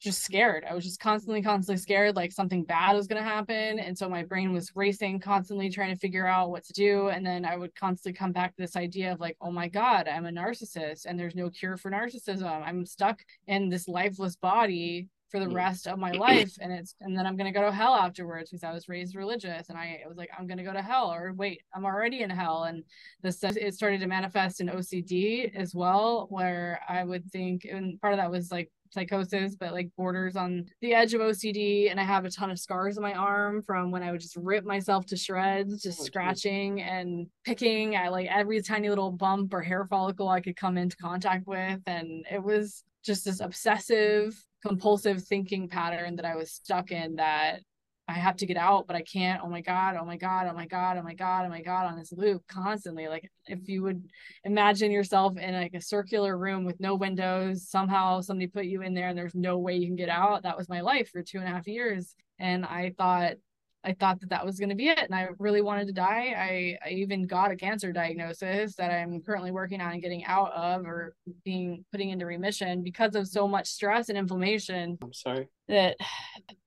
[0.00, 0.64] just scared.
[0.68, 3.80] I was just constantly, constantly scared, like something bad was going to happen.
[3.80, 7.08] And so my brain was racing, constantly trying to figure out what to do.
[7.08, 10.06] And then I would constantly come back to this idea of like, oh my God,
[10.06, 12.62] I'm a narcissist and there's no cure for narcissism.
[12.64, 15.54] I'm stuck in this lifeless body for the mm.
[15.54, 18.50] rest of my life and it's and then i'm going to go to hell afterwards
[18.50, 21.12] because i was raised religious and i was like i'm going to go to hell
[21.12, 22.82] or wait i'm already in hell and
[23.22, 28.12] this it started to manifest in ocd as well where i would think and part
[28.12, 31.90] of that was like psychosis, but like borders on the edge of OCD.
[31.90, 34.36] And I have a ton of scars on my arm from when I would just
[34.36, 36.86] rip myself to shreds, just oh, scratching geez.
[36.88, 40.96] and picking at like every tiny little bump or hair follicle I could come into
[40.96, 41.80] contact with.
[41.86, 44.34] And it was just this obsessive,
[44.66, 47.60] compulsive thinking pattern that I was stuck in that
[48.08, 49.42] I have to get out, but I can't.
[49.44, 51.86] Oh my God, oh my God, oh my God, oh my God, oh my God,
[51.86, 53.06] on this loop constantly.
[53.06, 54.02] Like if you would
[54.44, 58.94] imagine yourself in like a circular room with no windows, somehow somebody put you in
[58.94, 60.44] there and there's no way you can get out.
[60.44, 62.14] That was my life for two and a half years.
[62.38, 63.34] And I thought
[63.88, 64.98] I thought that that was going to be it.
[64.98, 66.34] And I really wanted to die.
[66.36, 70.84] I, I even got a cancer diagnosis that I'm currently working on getting out of
[70.84, 74.98] or being putting into remission because of so much stress and inflammation.
[75.02, 75.48] I'm sorry.
[75.68, 75.96] That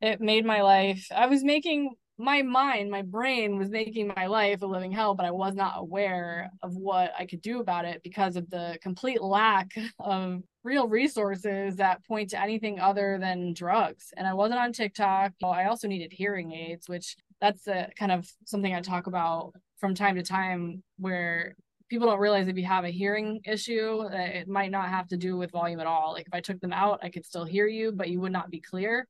[0.02, 4.62] it made my life, I was making my mind, my brain was making my life
[4.62, 8.02] a living hell, but I was not aware of what I could do about it
[8.04, 14.14] because of the complete lack of real resources that point to anything other than drugs.
[14.16, 15.34] And I wasn't on TikTok.
[15.44, 19.54] Oh, I also needed hearing aids, which that's a kind of something I talk about
[19.80, 21.56] from time to time where
[21.90, 25.36] people don't realize if you have a hearing issue it might not have to do
[25.36, 27.92] with volume at all like if i took them out i could still hear you
[27.92, 29.06] but you would not be clear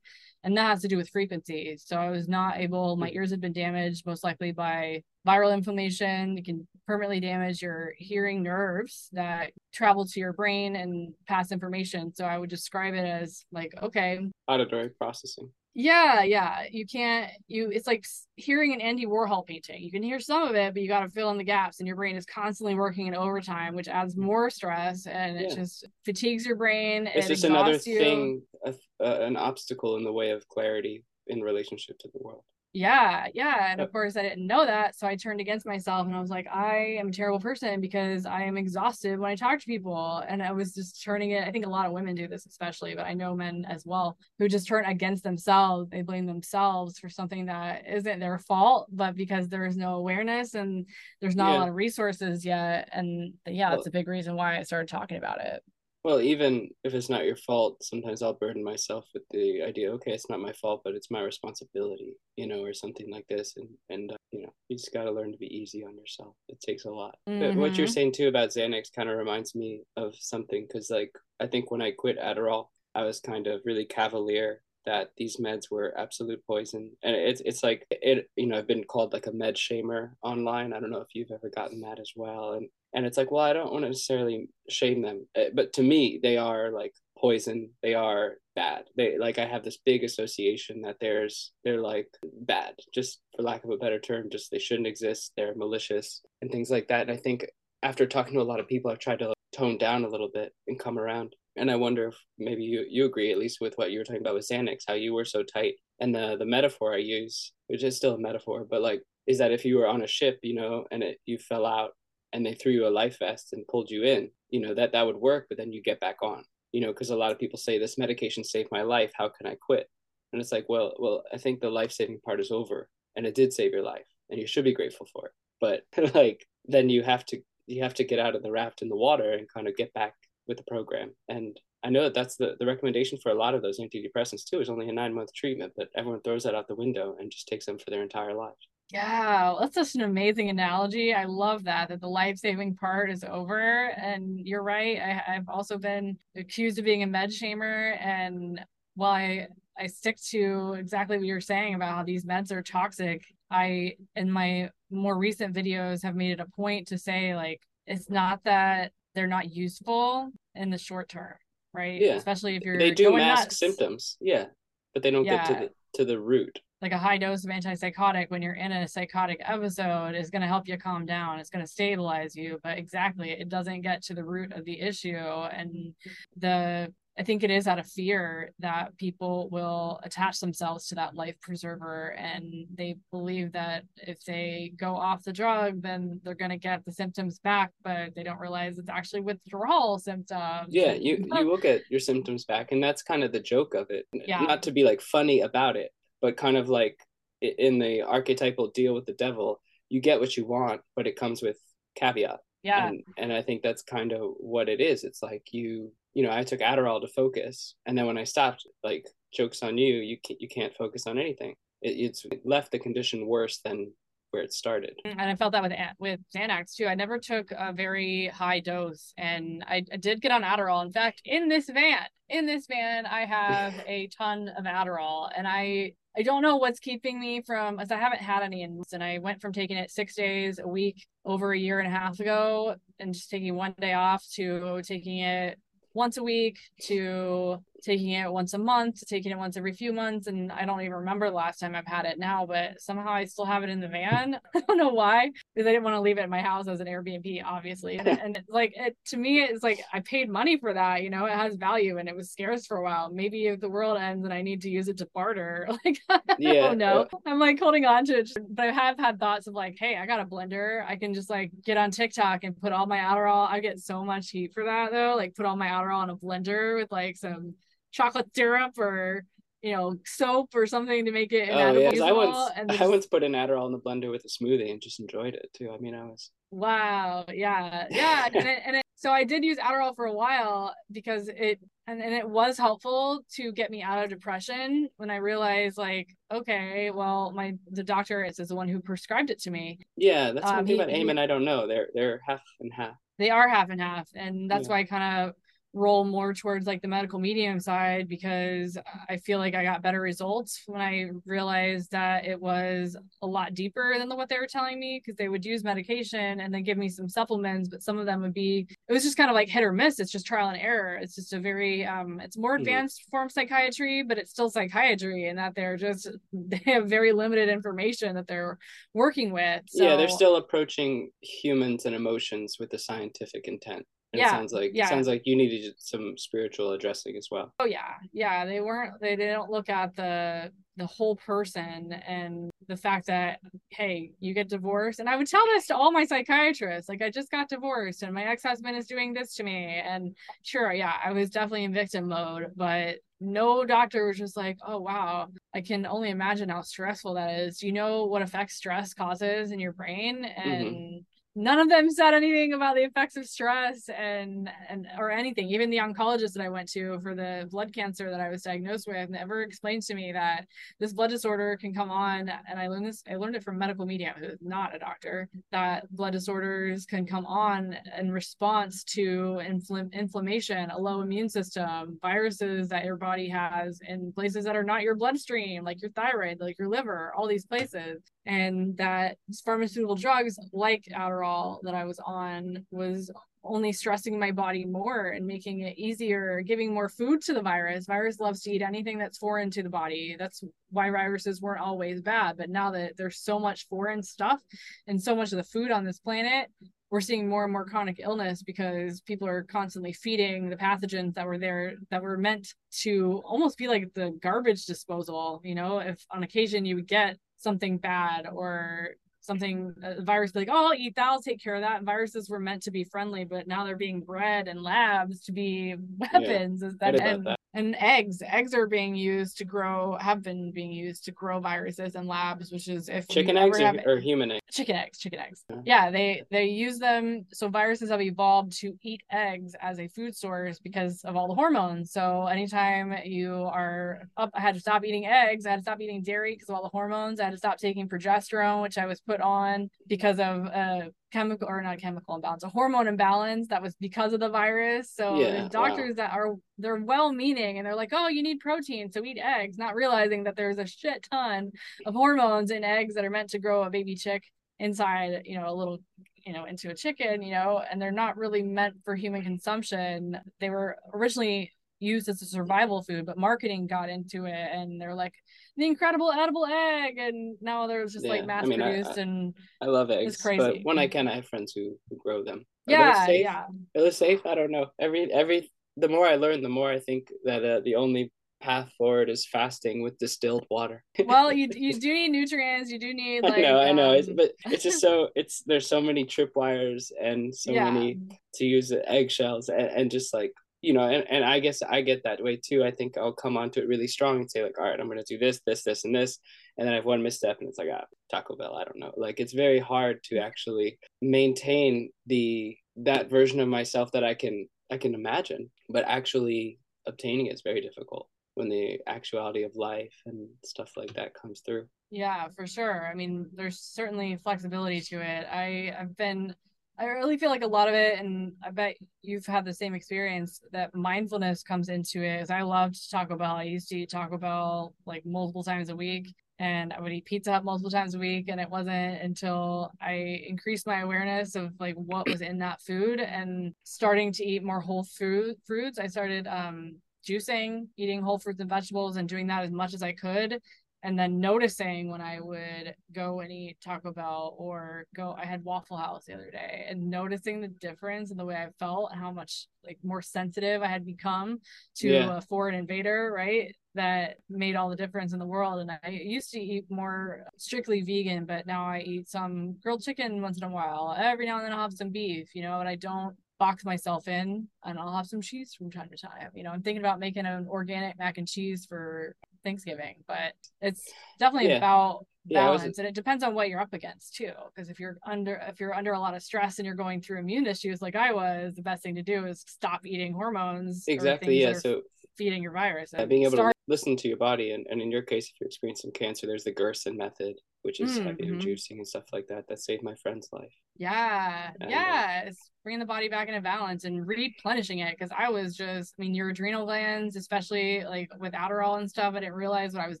[0.44, 1.76] and that has to do with frequency.
[1.76, 6.38] So I was not able, my ears had been damaged most likely by viral inflammation.
[6.38, 12.14] It can permanently damage your hearing nerves that travel to your brain and pass information.
[12.14, 15.50] So I would describe it as like, okay, auditory processing.
[15.74, 16.64] Yeah, yeah.
[16.70, 18.04] You can't you it's like
[18.34, 19.82] hearing an Andy Warhol painting.
[19.82, 21.86] You can hear some of it, but you got to fill in the gaps and
[21.86, 25.46] your brain is constantly working in overtime, which adds more stress and yeah.
[25.46, 27.98] it just fatigues your brain It's just another you.
[27.98, 33.26] thing uh, an obstacle in the way of clarity in relationship to the world yeah
[33.34, 36.20] yeah and of course i didn't know that so i turned against myself and i
[36.20, 39.66] was like i am a terrible person because i am exhausted when i talk to
[39.66, 42.46] people and i was just turning it i think a lot of women do this
[42.46, 46.96] especially but i know men as well who just turn against themselves they blame themselves
[46.96, 50.86] for something that isn't their fault but because there is no awareness and
[51.20, 51.56] there's not yeah.
[51.56, 55.16] a lot of resources yet and yeah that's a big reason why i started talking
[55.16, 55.60] about it
[56.02, 60.12] well, even if it's not your fault, sometimes I'll burden myself with the idea, okay,
[60.12, 63.54] it's not my fault, but it's my responsibility, you know, or something like this.
[63.56, 66.34] And, and uh, you know, you just got to learn to be easy on yourself.
[66.48, 67.18] It takes a lot.
[67.28, 67.40] Mm-hmm.
[67.40, 67.92] But what you're mm-hmm.
[67.92, 71.82] saying too about Xanax kind of reminds me of something because, like, I think when
[71.82, 76.90] I quit Adderall, I was kind of really cavalier that these meds were absolute poison
[77.02, 80.72] and it's it's like it you know i've been called like a med shamer online
[80.72, 83.44] i don't know if you've ever gotten that as well and and it's like well
[83.44, 87.70] i don't want to necessarily shame them eh, but to me they are like poison.
[87.82, 88.84] They are bad.
[88.96, 92.08] They like i have this big association that there's they're like
[92.40, 96.50] bad just for lack of a better term just they shouldn't exist they're malicious and
[96.50, 97.02] things like that.
[97.02, 97.46] And i think
[97.82, 100.30] after talking to a lot of people i've tried to like, tone down a little
[100.32, 101.34] bit and come around.
[101.56, 104.20] And I wonder if maybe you, you agree at least with what you were talking
[104.20, 105.74] about with Xanax, how you were so tight.
[105.98, 109.52] And the the metaphor I use, which is still a metaphor, but like is that
[109.52, 111.90] if you were on a ship, you know, and it you fell out
[112.32, 115.06] and they threw you a life vest and pulled you in, you know, that that
[115.06, 117.58] would work, but then you get back on, you know, because a lot of people
[117.58, 119.10] say this medication saved my life.
[119.14, 119.88] How can I quit?
[120.32, 123.34] And it's like, well, well, I think the life saving part is over, and it
[123.34, 125.32] did save your life, and you should be grateful for it.
[125.60, 128.88] But like, then you have to you have to get out of the raft in
[128.88, 130.14] the water and kind of get back
[130.48, 131.12] with the program.
[131.28, 134.60] And I know that that's the, the recommendation for a lot of those antidepressants too
[134.60, 137.48] is only a nine month treatment, but everyone throws that out the window and just
[137.48, 138.68] takes them for their entire lives.
[138.92, 141.14] Yeah, that's such an amazing analogy.
[141.14, 143.90] I love that that the life saving part is over.
[143.96, 144.98] And you're right.
[144.98, 149.48] I, I've also been accused of being a med shamer, and while I
[149.78, 154.30] I stick to exactly what you're saying about how these meds are toxic, I in
[154.30, 158.92] my more recent videos have made it a point to say like it's not that
[159.14, 161.34] they're not useful in the short term,
[161.72, 162.00] right?
[162.00, 162.14] Yeah.
[162.14, 163.58] Especially if you're they do mask nuts.
[163.58, 164.46] symptoms, yeah,
[164.94, 165.36] but they don't yeah.
[165.36, 166.60] get to the to the root.
[166.82, 170.48] Like a high dose of antipsychotic when you're in a psychotic episode is going to
[170.48, 171.38] help you calm down.
[171.38, 174.80] It's going to stabilize you, but exactly, it doesn't get to the root of the
[174.80, 175.16] issue.
[175.16, 175.94] And
[176.36, 181.14] the I think it is out of fear that people will attach themselves to that
[181.14, 186.50] life preserver and they believe that if they go off the drug, then they're going
[186.50, 190.68] to get the symptoms back, but they don't realize it's actually withdrawal symptoms.
[190.70, 192.72] Yeah, you, you will get your symptoms back.
[192.72, 194.06] And that's kind of the joke of it.
[194.12, 194.40] Yeah.
[194.40, 196.98] Not to be like funny about it, but kind of like
[197.40, 201.42] in the archetypal deal with the devil, you get what you want, but it comes
[201.42, 201.58] with
[201.94, 202.40] caveat.
[202.62, 202.88] Yeah.
[202.88, 205.04] And, and I think that's kind of what it is.
[205.04, 208.66] It's like you you know, I took Adderall to focus, and then when I stopped,
[208.82, 211.54] like jokes on you, you can't you can't focus on anything.
[211.82, 213.92] It, it's left the condition worse than
[214.30, 214.94] where it started.
[215.06, 216.86] Mm, and I felt that with with Xanax too.
[216.86, 220.84] I never took a very high dose, and I, I did get on Adderall.
[220.84, 225.46] In fact, in this van, in this van, I have a ton of Adderall, and
[225.46, 229.02] I I don't know what's keeping me from as I haven't had any in and
[229.02, 232.18] I went from taking it six days a week over a year and a half
[232.18, 235.58] ago and just taking one day off to taking it
[235.94, 239.92] once a week to taking it once a month to taking it once every few
[239.92, 243.10] months and i don't even remember the last time i've had it now but somehow
[243.10, 244.38] i still have it in the van.
[244.54, 246.80] I don't know why because i didn't want to leave it in my house as
[246.80, 247.98] an airbnb obviously.
[247.98, 251.26] And, and like it to me it's like i paid money for that you know
[251.26, 253.10] it has value and it was scarce for a while.
[253.12, 256.20] Maybe if the world ends and i need to use it to barter like i
[256.38, 256.68] yeah.
[256.68, 257.06] don't know.
[257.26, 260.06] i'm like holding on to it but i have had thoughts of like hey i
[260.06, 260.84] got a blender.
[260.86, 264.04] I can just like get on tiktok and put all my adderall i get so
[264.04, 267.16] much heat for that though like put all my adderall in a blender with like
[267.16, 267.54] some
[267.92, 269.24] chocolate syrup or
[269.62, 272.04] you know soap or something to make it oh, yeah.
[272.04, 274.80] I once and I once put an Adderall in the blender with a smoothie and
[274.80, 275.70] just enjoyed it too.
[275.72, 279.58] I mean, I was wow, yeah, yeah, and, it, and it, so I did use
[279.58, 284.02] Adderall for a while because it and, and it was helpful to get me out
[284.02, 288.68] of depression when I realized like okay, well my the doctor is, is the one
[288.68, 289.80] who prescribed it to me.
[289.96, 291.18] Yeah, that's um, one thing he, about Amen.
[291.18, 291.66] I don't know.
[291.66, 292.94] They're they're half and half.
[293.18, 294.74] They are half and half, and that's yeah.
[294.74, 295.34] why I kind of
[295.72, 298.76] roll more towards like the medical medium side because
[299.08, 303.54] I feel like I got better results when I realized that it was a lot
[303.54, 306.76] deeper than what they were telling me because they would use medication and then give
[306.76, 309.48] me some supplements, but some of them would be it was just kind of like
[309.48, 310.00] hit or miss.
[310.00, 310.96] It's just trial and error.
[310.96, 312.62] It's just a very um it's more mm-hmm.
[312.62, 313.10] advanced mm-hmm.
[313.10, 317.48] form of psychiatry, but it's still psychiatry and that they're just they have very limited
[317.48, 318.58] information that they're
[318.94, 319.62] working with.
[319.68, 323.86] So, yeah, they're still approaching humans and emotions with a scientific intent.
[324.12, 324.86] And yeah, it sounds like yeah.
[324.86, 327.54] it sounds like you needed some spiritual addressing as well.
[327.60, 328.44] Oh yeah, yeah.
[328.44, 329.00] They weren't.
[329.00, 334.34] They, they don't look at the the whole person and the fact that hey, you
[334.34, 334.98] get divorced.
[334.98, 336.88] And I would tell this to all my psychiatrists.
[336.88, 339.80] Like I just got divorced, and my ex husband is doing this to me.
[339.84, 344.58] And sure, yeah, I was definitely in victim mode, but no doctor was just like,
[344.66, 347.62] oh wow, I can only imagine how stressful that is.
[347.62, 350.98] You know what effects stress causes in your brain, and mm-hmm
[351.36, 355.48] none of them said anything about the effects of stress and and or anything.
[355.48, 358.86] Even the oncologist that i went to for the blood cancer that i was diagnosed
[358.88, 360.46] with never explained to me that
[360.78, 362.30] this blood disorder can come on.
[362.48, 364.14] And i learned this i learned it from Medical Medium.
[364.18, 365.28] Who's not a doctor.
[365.52, 371.98] That blood disorders can come on in response to infl- inflammation a low immune system
[372.02, 376.38] viruses that your body has in places that are not your bloodstream like your thyroid
[376.40, 381.98] like your liver all these places and that pharmaceutical drugs like Adderall that I was
[382.06, 383.10] on was
[383.42, 387.86] only stressing my body more and making it easier, giving more food to the virus.
[387.86, 390.14] Virus loves to eat anything that's foreign to the body.
[390.16, 392.36] That's why viruses weren't always bad.
[392.36, 394.40] But now that there's so much foreign stuff
[394.86, 396.50] and so much of the food on this planet,
[396.90, 401.26] we're seeing more and more chronic illness because people are constantly feeding the pathogens that
[401.26, 405.40] were there that were meant to almost be like the garbage disposal.
[405.42, 408.90] You know, if on occasion you would get something bad or
[409.20, 411.78] something uh, a virus like oh i'll eat that i'll take care of that.
[411.78, 415.32] And viruses were meant to be friendly but now they're being bred in labs to
[415.32, 417.38] be weapons yeah, that, and, that.
[417.54, 421.94] and eggs eggs are being used to grow have been being used to grow viruses
[421.94, 424.40] in labs which is if chicken eggs or, have, or, human eggs.
[424.50, 425.44] Chicken eggs chicken eggs.
[425.48, 425.60] Yeah.
[425.64, 430.16] yeah they they use them so viruses have evolved to eat eggs as a food
[430.16, 431.92] source because of all the hormones.
[431.92, 435.80] So anytime you are up i had to stop eating eggs i had to stop
[435.80, 438.86] eating dairy because of all the hormones i had to stop taking progesterone which i
[438.86, 443.60] was put on because of a chemical or not chemical imbalance, a hormone imbalance that
[443.60, 444.92] was because of the virus.
[444.94, 446.04] So yeah, doctors wow.
[446.04, 449.58] that are they're well meaning and they're like, oh, you need protein, so eat eggs,
[449.58, 451.50] not realizing that there's a shit ton
[451.86, 454.22] of hormones in eggs that are meant to grow a baby chick
[454.60, 455.78] inside, you know, a little
[456.24, 460.18] you know into a chicken you know and they're not really meant for human consumption
[460.38, 461.50] they were originally
[461.80, 465.14] used as a survival food but marketing got into it and they're like
[465.60, 469.02] the incredible edible egg, and now they're just yeah, like mass I mean, produced I,
[469.02, 470.14] and I love eggs.
[470.14, 470.38] It's crazy.
[470.38, 472.44] But when I can, I have friends who, who grow them.
[472.68, 473.44] Are yeah, yeah.
[473.76, 474.24] Are they safe?
[474.26, 474.66] I don't know.
[474.80, 478.72] Every every the more I learn, the more I think that uh, the only path
[478.78, 480.82] forward is fasting with distilled water.
[481.04, 482.70] well, you you do need nutrients.
[482.70, 483.34] You do need like.
[483.34, 483.68] I know, um...
[483.68, 487.52] I know, it's, um, but it's just so it's there's so many tripwires and so
[487.52, 487.70] yeah.
[487.70, 487.98] many
[488.34, 490.32] to use eggshells and, and just like
[490.62, 492.62] you know, and, and I guess I get that way too.
[492.62, 495.04] I think I'll come onto it really strong and say like, all right, I'm gonna
[495.04, 496.18] do this, this, this, and this,
[496.58, 498.54] and then I have one misstep and it's like, ah, Taco Bell.
[498.54, 498.92] I don't know.
[498.96, 504.48] Like it's very hard to actually maintain the that version of myself that I can
[504.70, 509.94] I can imagine, but actually obtaining it is very difficult when the actuality of life
[510.06, 511.66] and stuff like that comes through.
[511.90, 512.86] Yeah, for sure.
[512.86, 515.26] I mean, there's certainly flexibility to it.
[515.30, 516.34] I I've been
[516.78, 519.74] I really feel like a lot of it, and I bet you've had the same
[519.74, 522.30] experience that mindfulness comes into it.
[522.30, 526.14] I loved Taco Bell, I used to eat Taco Bell like multiple times a week,
[526.38, 528.28] and I would eat Pizza Hut multiple times a week.
[528.28, 532.98] And it wasn't until I increased my awareness of like what was in that food
[532.98, 535.78] and starting to eat more whole food fruits.
[535.78, 539.82] I started um, juicing, eating whole fruits and vegetables, and doing that as much as
[539.82, 540.40] I could
[540.82, 545.44] and then noticing when I would go and eat Taco Bell or go, I had
[545.44, 549.00] Waffle House the other day, and noticing the difference in the way I felt and
[549.00, 551.40] how much like more sensitive I had become
[551.76, 552.16] to yeah.
[552.16, 553.54] a foreign invader, right?
[553.74, 555.60] That made all the difference in the world.
[555.60, 560.22] And I used to eat more strictly vegan, but now I eat some grilled chicken
[560.22, 560.96] once in a while.
[560.98, 564.06] Every now and then I'll have some beef, you know, and I don't box myself
[564.06, 566.30] in and I'll have some cheese from time to time.
[566.34, 570.88] You know, I'm thinking about making an organic mac and cheese for Thanksgiving, but it's
[571.18, 571.56] definitely yeah.
[571.56, 574.32] about balance yeah, and it depends on what you're up against too.
[574.54, 577.18] Because if you're under if you're under a lot of stress and you're going through
[577.18, 580.84] immune issues like I was, the best thing to do is stop eating hormones.
[580.86, 581.40] Exactly.
[581.40, 581.54] Yeah.
[581.54, 581.82] So
[582.16, 582.90] feeding your virus.
[582.92, 585.40] Yeah, being able start- to listen to your body and, and in your case if
[585.40, 588.40] you're experiencing cancer, there's the Gerson method which is heavy Mhm.
[588.40, 589.46] juicing and stuff like that.
[589.48, 590.54] That saved my friend's life.
[590.76, 594.96] Yeah, And, uh, yeah, it's bringing the body back into balance and replenishing it.
[594.98, 599.14] Because I was just, I mean, your adrenal glands, especially like with Adderall and stuff,
[599.14, 600.00] I didn't realize what I was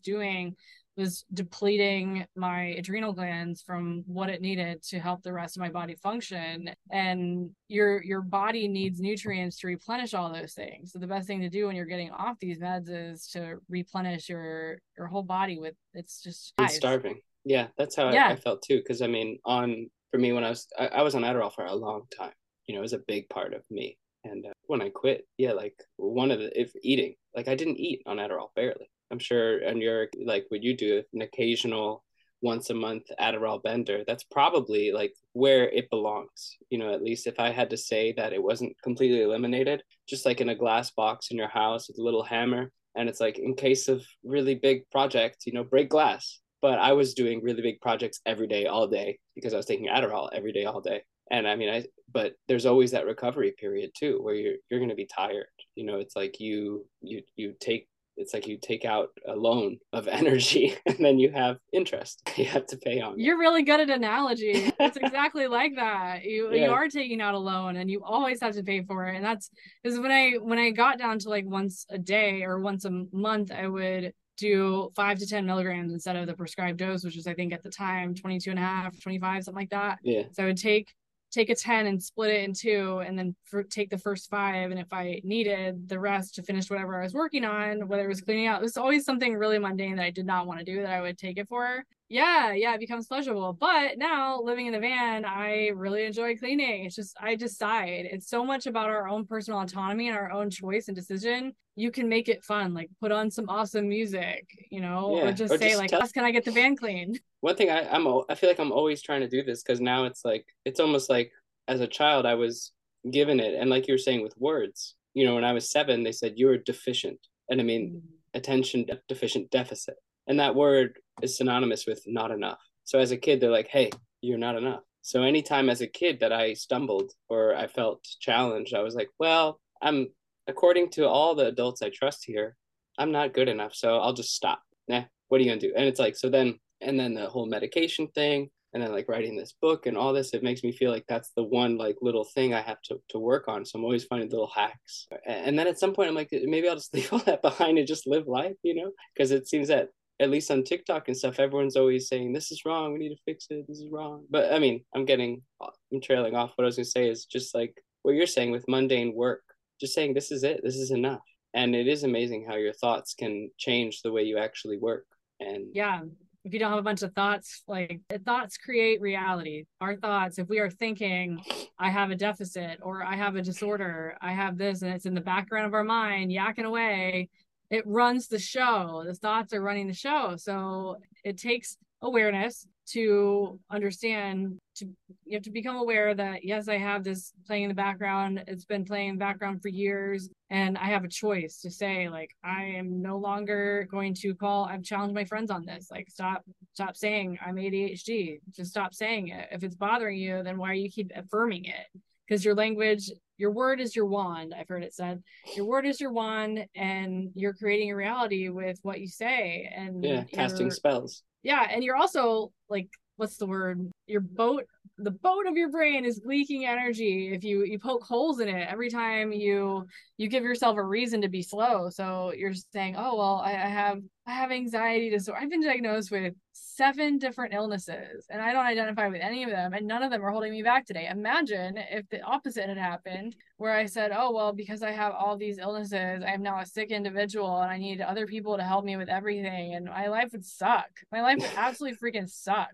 [0.00, 0.56] doing
[0.96, 5.68] was depleting my adrenal glands from what it needed to help the rest of my
[5.70, 6.70] body function.
[6.90, 10.92] And your your body needs nutrients to replenish all those things.
[10.92, 14.28] So the best thing to do when you're getting off these meds is to replenish
[14.28, 16.74] your your whole body with it's just lives.
[16.76, 17.20] starving.
[17.44, 18.28] Yeah, that's how Yeah.
[18.28, 18.78] I, I felt too.
[18.78, 21.64] Because I mean, on for me when I was I, I was on Adderall for
[21.64, 22.32] a long time.
[22.66, 23.98] You know, it was a big part of me.
[24.24, 27.78] And uh, when I quit, yeah, like one of the if eating, like I didn't
[27.78, 28.90] eat on Adderall barely.
[29.10, 32.04] I'm sure, and you're like what you do, an occasional
[32.42, 34.04] once a month Adderall bender.
[34.06, 36.56] That's probably like where it belongs.
[36.68, 40.26] You know, at least if I had to say that it wasn't completely eliminated, just
[40.26, 43.38] like in a glass box in your house with a little hammer, and it's like
[43.38, 46.40] in case of really big projects, you know, break glass.
[46.62, 49.86] But I was doing really big projects every day, all day, because I was taking
[49.88, 51.02] Adderall every day, all day.
[51.30, 54.94] And I mean, I but there's always that recovery period too, where you're you're gonna
[54.94, 55.46] be tired.
[55.76, 59.78] You know, it's like you you you take it's like you take out a loan
[59.92, 63.18] of energy and then you have interest you have to pay on.
[63.18, 64.72] You're really good at analogy.
[64.78, 66.24] It's exactly like that.
[66.24, 66.66] You Yeah.
[66.66, 69.16] you are taking out a loan and you always have to pay for it.
[69.16, 69.50] And that's
[69.82, 73.04] because when I when I got down to like once a day or once a
[73.12, 77.26] month, I would do five to 10 milligrams instead of the prescribed dose, which was
[77.26, 79.98] I think at the time 22 and a half, 25, something like that.
[80.02, 80.92] yeah So I would take
[81.30, 84.72] take a 10 and split it in two and then for, take the first five
[84.72, 88.08] and if I needed the rest to finish whatever I was working on, whether it
[88.08, 90.64] was cleaning out, it was always something really mundane that I did not want to
[90.64, 91.84] do that I would take it for.
[92.10, 93.52] Yeah, yeah, it becomes pleasurable.
[93.52, 96.84] But now living in the van, I really enjoy cleaning.
[96.84, 98.08] It's just I decide.
[98.10, 101.52] It's so much about our own personal autonomy and our own choice and decision.
[101.76, 105.32] You can make it fun, like put on some awesome music, you know, Yeah, or
[105.32, 107.70] just or say just like, tell- "How can I get the van clean?" one thing
[107.70, 110.46] I, I'm I feel like I'm always trying to do this because now it's like
[110.64, 111.30] it's almost like
[111.68, 112.72] as a child I was
[113.08, 116.02] given it and like you were saying with words you know when I was seven
[116.02, 118.38] they said you're deficient and I mean mm.
[118.38, 119.94] attention de- deficient deficit
[120.26, 122.60] and that word is synonymous with not enough.
[122.84, 123.90] So as a kid they're like hey
[124.20, 124.82] you're not enough.
[125.02, 129.08] So anytime as a kid that I stumbled or I felt challenged I was like
[129.18, 130.08] well I'm
[130.46, 132.56] according to all the adults I trust here
[132.98, 133.74] I'm not good enough.
[133.74, 134.62] So I'll just stop.
[134.88, 135.72] Nah what are you gonna do?
[135.76, 139.36] And it's like so then and then the whole medication thing and then like writing
[139.36, 142.24] this book and all this it makes me feel like that's the one like little
[142.24, 143.64] thing i have to, to work on.
[143.64, 145.08] So i'm always finding little hacks.
[145.26, 147.86] And then at some point i'm like maybe i'll just leave all that behind and
[147.86, 148.92] just live life you know?
[149.14, 149.88] Because it seems that
[150.20, 153.22] at least on tiktok and stuff everyone's always saying this is wrong we need to
[153.24, 154.24] fix it this is wrong.
[154.30, 156.52] But i mean i'm getting i'm trailing off.
[156.54, 159.42] What i was to say is just like what you're saying with mundane work
[159.80, 161.22] just saying this is it this is enough.
[161.52, 165.06] And it is amazing how your thoughts can change the way you actually work
[165.40, 166.02] and yeah
[166.44, 169.64] if you don't have a bunch of thoughts like thoughts create reality.
[169.80, 171.40] Our thoughts if we are thinking
[171.78, 175.14] i have a deficit or i have a disorder i have this and it's in
[175.14, 177.28] the background of our mind yakking away
[177.70, 179.02] it runs the show.
[179.06, 180.34] The thoughts are running the show.
[180.36, 184.86] So it takes awareness to understand to
[185.24, 188.42] you have to become aware that yes i have this playing in the background.
[188.48, 192.08] It's been playing in the background for years and i have a choice to say
[192.08, 195.88] like i am no longer going to call i've challenged my friends on this.
[195.90, 196.42] Like stop
[196.72, 199.48] stop saying i'm adhd just stop saying it.
[199.52, 202.00] If it's bothering you then why you keep affirming it?
[202.26, 203.10] Because your language
[203.40, 204.54] your word is your wand.
[204.56, 205.22] I've heard it said
[205.56, 210.04] your word is your wand and you're creating a reality with what you say and
[210.04, 211.22] yeah casting spells.
[211.42, 213.90] Yeah and you're also like what's the word?
[214.06, 214.64] Your boat
[214.98, 218.68] the boat of your brain is leaking energy if you you poke holes in it.
[218.68, 219.86] Every time you
[220.18, 221.88] you give yourself a reason to be slow.
[221.88, 224.00] So you're saying oh well i, I have
[224.30, 225.40] i have anxiety disorder.
[225.40, 229.72] I've been diagnosed with seven different illnesses and i don't identify with any of them
[229.72, 231.08] and none of them are holding me back today.
[231.08, 235.36] Imagine if the opposite had happened where i said oh well because i have all
[235.36, 238.84] these illnesses i am now a sick individual and i need other people to help
[238.84, 240.90] me with everything and my life would suck.
[241.10, 242.72] My life would absolutely freaking suck.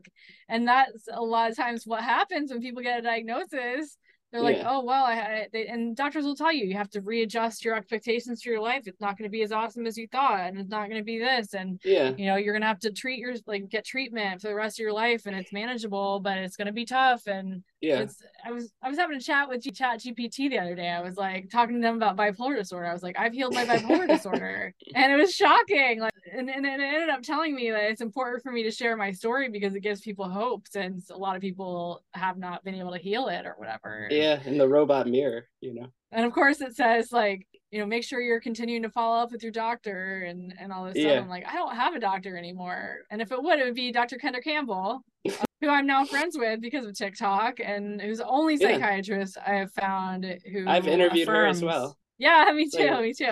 [0.49, 3.97] And that's a lot of times what happens when people get a diagnosis
[4.37, 4.71] they're like Yeah.
[4.71, 7.75] oh well i, I they, and doctors will tell you you have to readjust your
[7.75, 10.59] expectations for your life it's not going to be as awesome as you thought and
[10.59, 12.93] it's not going to be this and yeah you know you're going to have to
[12.93, 16.37] treat your like get treatment for the rest of your life and it's manageable but
[16.37, 18.01] it's going to be tough and Yeah.
[18.01, 20.89] It's I was I was having a chat with G- Chat GPT the other day.
[20.89, 22.87] I was like talking to them about bipolar disorder.
[22.87, 24.73] I was like, I've healed my bipolar disorder.
[24.95, 26.01] And it was shocking.
[26.01, 28.97] Like and, and it ended up telling me that it's important for me to share
[28.97, 32.75] my story because it gives people hope since a lot of people have not been
[32.77, 34.09] able to heal it or whatever.
[34.11, 35.89] Yeah, in the robot mirror, you know.
[36.13, 39.33] And of course it says like, you know, make sure you're continuing to follow up
[39.33, 41.11] with your doctor and and all this Yeah.
[41.11, 41.25] stuff.
[41.25, 42.99] I'm like, I don't have a doctor anymore.
[43.11, 44.17] And if it would, it would be Dr.
[44.17, 45.03] Kendra Campbell,
[45.61, 48.73] who I'm now friends with because of TikTok and who's the only Yeah.
[48.75, 51.97] psychiatrist I have found who I've interviewed her as well.
[52.19, 53.27] Yeah, me too, Like- me too.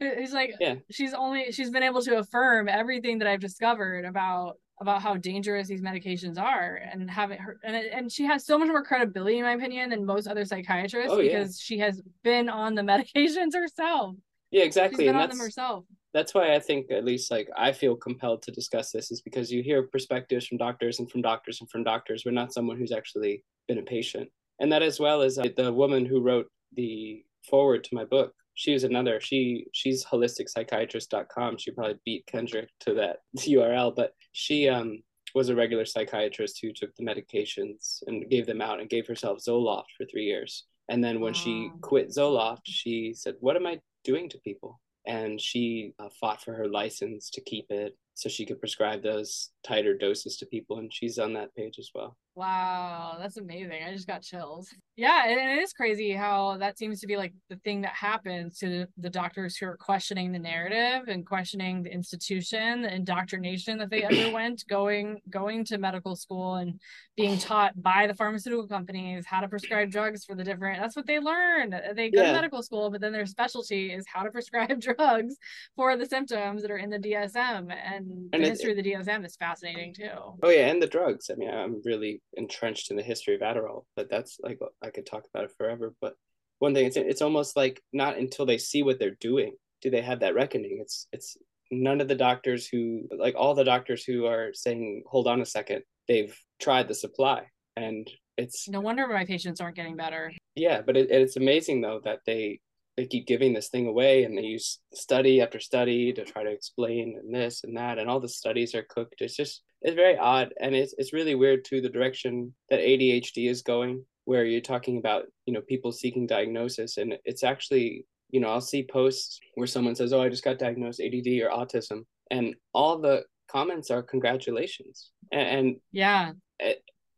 [0.00, 0.76] Who- Who's like Yeah.
[0.90, 5.66] she's only she's been able to affirm everything that I've discovered about about how dangerous
[5.66, 9.42] these medications are and having her and and she has so much more credibility in
[9.44, 11.38] my opinion than most other psychiatrists Oh, yeah.
[11.40, 14.14] because she has been on the medications herself.
[14.50, 15.04] Yeah, She's exactly.
[15.06, 15.84] been And on them herself.
[16.14, 19.52] That's why I think at least like I feel compelled to discuss this is because
[19.52, 22.92] you hear perspectives from doctors and from doctors and from doctors, but not someone who's
[22.92, 24.28] actually been a patient.
[24.60, 28.32] And that as well as uh, the woman who wrote the forward to my book.
[28.54, 29.20] She was another.
[29.20, 31.58] She she's holisticspsychiatrist.com.
[31.58, 35.02] She probably beat Kendrick to that URL, but she um
[35.34, 39.38] was a regular psychiatrist who took the medications and gave them out and gave herself
[39.46, 40.64] Zoloft for three years.
[40.88, 45.40] And then when she quit Zoloft, she said, "What am I doing to people?" And
[45.40, 49.96] she uh, fought for her license to keep it so she could prescribe those tighter
[49.96, 50.78] doses to people.
[50.78, 52.16] And she's on that page as well.
[52.34, 53.82] Wow, that's amazing.
[53.84, 54.68] I just got chills.
[54.96, 58.58] Yeah, and it is crazy how that seems to be like the thing that happens
[58.60, 63.90] to the doctors who are questioning the narrative and questioning the institution, the indoctrination that
[63.90, 66.80] they underwent going going to medical school and
[67.16, 71.06] being taught by the pharmaceutical companies how to prescribe drugs for the different that's what
[71.08, 71.74] they learn.
[71.74, 72.28] Uh, they go Yeah.
[72.28, 75.34] to medical school, but then their specialty is how to prescribe drugs
[75.74, 77.68] for the symptoms that are in the DSM.
[77.72, 80.38] And, And the it- history of the DSM is fascinating too.
[80.42, 81.30] Oh yeah, and the drugs.
[81.30, 85.06] I mean, I'm really entrenched in the history of Adderall, but that's like I could
[85.06, 85.94] talk about it forever.
[86.00, 86.14] But
[86.58, 90.02] one thing, it's it's almost like not until they see what they're doing do they
[90.02, 90.78] have that reckoning.
[90.80, 91.36] It's it's
[91.70, 95.46] none of the doctors who like all the doctors who are saying, hold on a
[95.46, 97.44] second, they've tried the supply,
[97.76, 100.32] and it's No wonder my patients aren't getting better.
[100.54, 102.60] yeah, but it, it's amazing though that they
[102.98, 106.50] they keep giving this thing away and they use study after study to try to
[106.50, 109.20] explain and this and that and all the studies are cooked.
[109.20, 113.48] It's just it's very odd and it's it's really weird too the direction that ADHD
[113.48, 118.40] is going where you're talking about, you know, people seeking diagnosis and it's actually, you
[118.40, 122.02] know, I'll see posts where someone says, "Oh, I just got diagnosed ADD or autism."
[122.32, 125.12] And all the comments are congratulations.
[125.30, 126.32] And, and Yeah.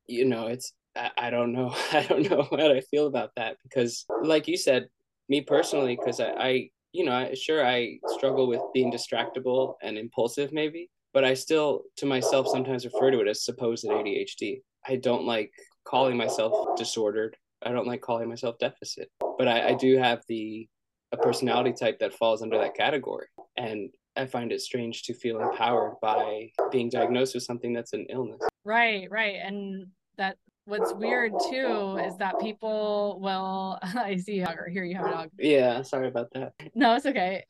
[0.07, 3.57] you know it's I, I don't know i don't know how i feel about that
[3.63, 4.89] because like you said
[5.31, 9.97] me personally because I, I you know I, sure i struggle with being distractible and
[9.97, 14.97] impulsive maybe but i still to myself sometimes refer to it as supposed adhd i
[14.97, 15.53] don't like
[15.85, 19.09] calling myself disordered i don't like calling myself deficit
[19.39, 20.69] but i, I do have the
[21.13, 23.27] a personality type that falls under that category
[23.57, 28.07] and i find it strange to feel empowered by being diagnosed with something that's an
[28.11, 29.37] illness Right, right.
[29.43, 34.97] And that what's weird too is that people will I see you or here you
[34.97, 35.31] have a dog.
[35.39, 36.53] Yeah, sorry about that.
[36.75, 37.45] No, it's okay.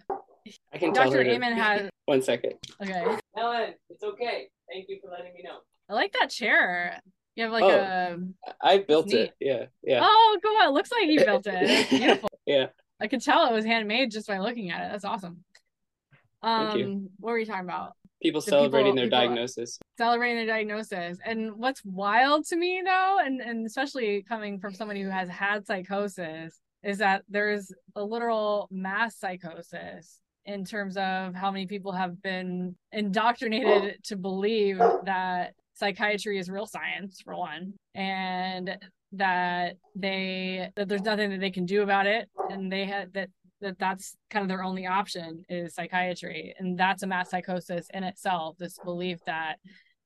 [0.72, 1.18] I can tell Dr.
[1.18, 1.24] her.
[1.24, 2.54] to- Amen has One second.
[2.82, 3.04] okay.
[3.36, 4.48] Ellen, it's okay.
[4.72, 5.58] Thank you for letting me know.
[5.88, 6.98] I like that chair.
[7.36, 7.68] You have like Oh.
[7.68, 8.18] a
[8.60, 9.32] I built it.
[9.40, 10.68] Yeah, yeah, oh cool.
[10.68, 11.54] It looks like you built it.
[11.70, 12.28] It's beautiful.
[12.46, 12.66] yeah.
[13.00, 14.92] I could tell it was handmade just by looking at it.
[14.92, 15.42] That's awesome.
[16.42, 16.84] Thank you.
[16.86, 17.92] Um, what were you talking about?
[18.22, 19.78] People The celebrating people- their people- diagnosis.
[20.00, 21.18] Celebrating their diagnosis.
[21.26, 25.66] And what's wild to me though, and, and especially coming from somebody who has had
[25.66, 32.22] psychosis, is that there's a literal mass psychosis in terms of how many people have
[32.22, 38.78] been indoctrinated to believe that psychiatry is real science for one and
[39.12, 43.28] that they that there's nothing that they can do about it and they had that
[43.60, 48.02] that that's kind of their only option is psychiatry and that's a mass psychosis in
[48.02, 49.56] itself this belief that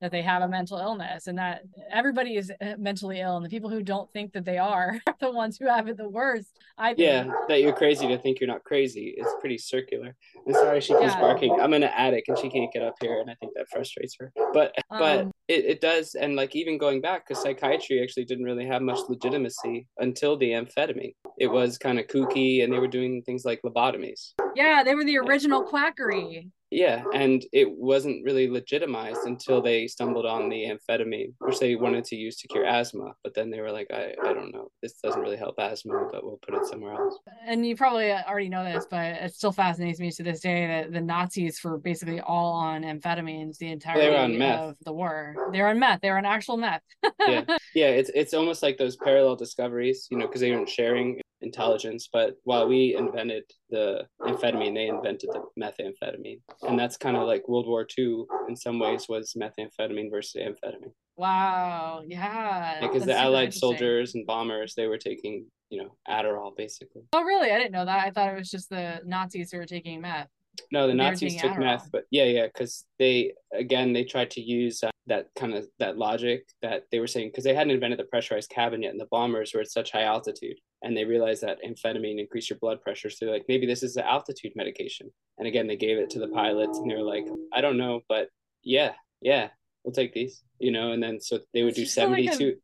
[0.01, 3.49] that they have a mental illness and that everybody is uh, mentally ill and the
[3.49, 6.59] people who don't think that they are are the ones who have it the worst
[6.77, 9.13] i think Yeah, that you're crazy to think you're not crazy.
[9.17, 10.15] It's pretty circular.
[10.45, 11.19] And sorry, she keeps Yeah.
[11.21, 11.51] barking.
[11.59, 14.15] I'm in an attic and she can't get up here, and I think that frustrates
[14.19, 14.31] her.
[14.53, 18.45] But but Um, it, it does, and like even going back, because psychiatry actually didn't
[18.45, 21.13] really have much legitimacy until the amphetamine.
[21.37, 24.33] It was kind of kooky, and they were doing things like lobotomies.
[24.55, 30.25] yeah they were the original quackery Yeah, and it wasn't really legitimized until they stumbled
[30.25, 33.13] on the amphetamine, which they wanted to use to cure asthma.
[33.23, 36.25] But then they were like, I, I don't know, this doesn't really help asthma, but
[36.25, 37.17] we'll put it somewhere else.
[37.47, 40.91] And you probably already know this, but it still fascinates me to this day that
[40.91, 44.59] the Nazis were basically all on amphetamines the entirety on meth.
[44.59, 45.33] of the war.
[45.53, 46.01] They were on meth.
[46.01, 46.81] They were on actual meth.
[47.25, 51.21] yeah, yeah, it's it's almost like those parallel discoveries, you know, because they weren't sharing
[51.45, 52.09] intelligence.
[52.11, 57.47] But while we invented the amphetamine, they invented the methamphetamine, and that's kind of like
[57.47, 60.91] World War II in some ways was methamphetamine versus amphetamine.
[61.17, 62.03] Wow.
[62.05, 62.79] Yeah.
[62.81, 67.03] Because the Allied soldiers and bombers, they were taking, you know, Adderall basically.
[67.13, 67.51] Oh, really?
[67.51, 68.05] I didn't know that.
[68.05, 70.27] I thought it was just the Nazis who were taking meth.
[70.71, 74.83] No, the Nazis took meth, but yeah, yeah, because they again they tried to use
[74.83, 78.05] uh, that kind of that logic that they were saying because they hadn't invented the
[78.05, 81.59] pressurized cabin yet, and the bombers were at such high altitude, and they realized that
[81.63, 85.47] amphetamine increased your blood pressure, so they're like maybe this is the altitude medication, and
[85.47, 88.29] again they gave it to the pilots, and they were like, I don't know, but
[88.63, 89.49] yeah, yeah,
[89.83, 92.57] we'll take these, you know, and then so they would do just like a- 72,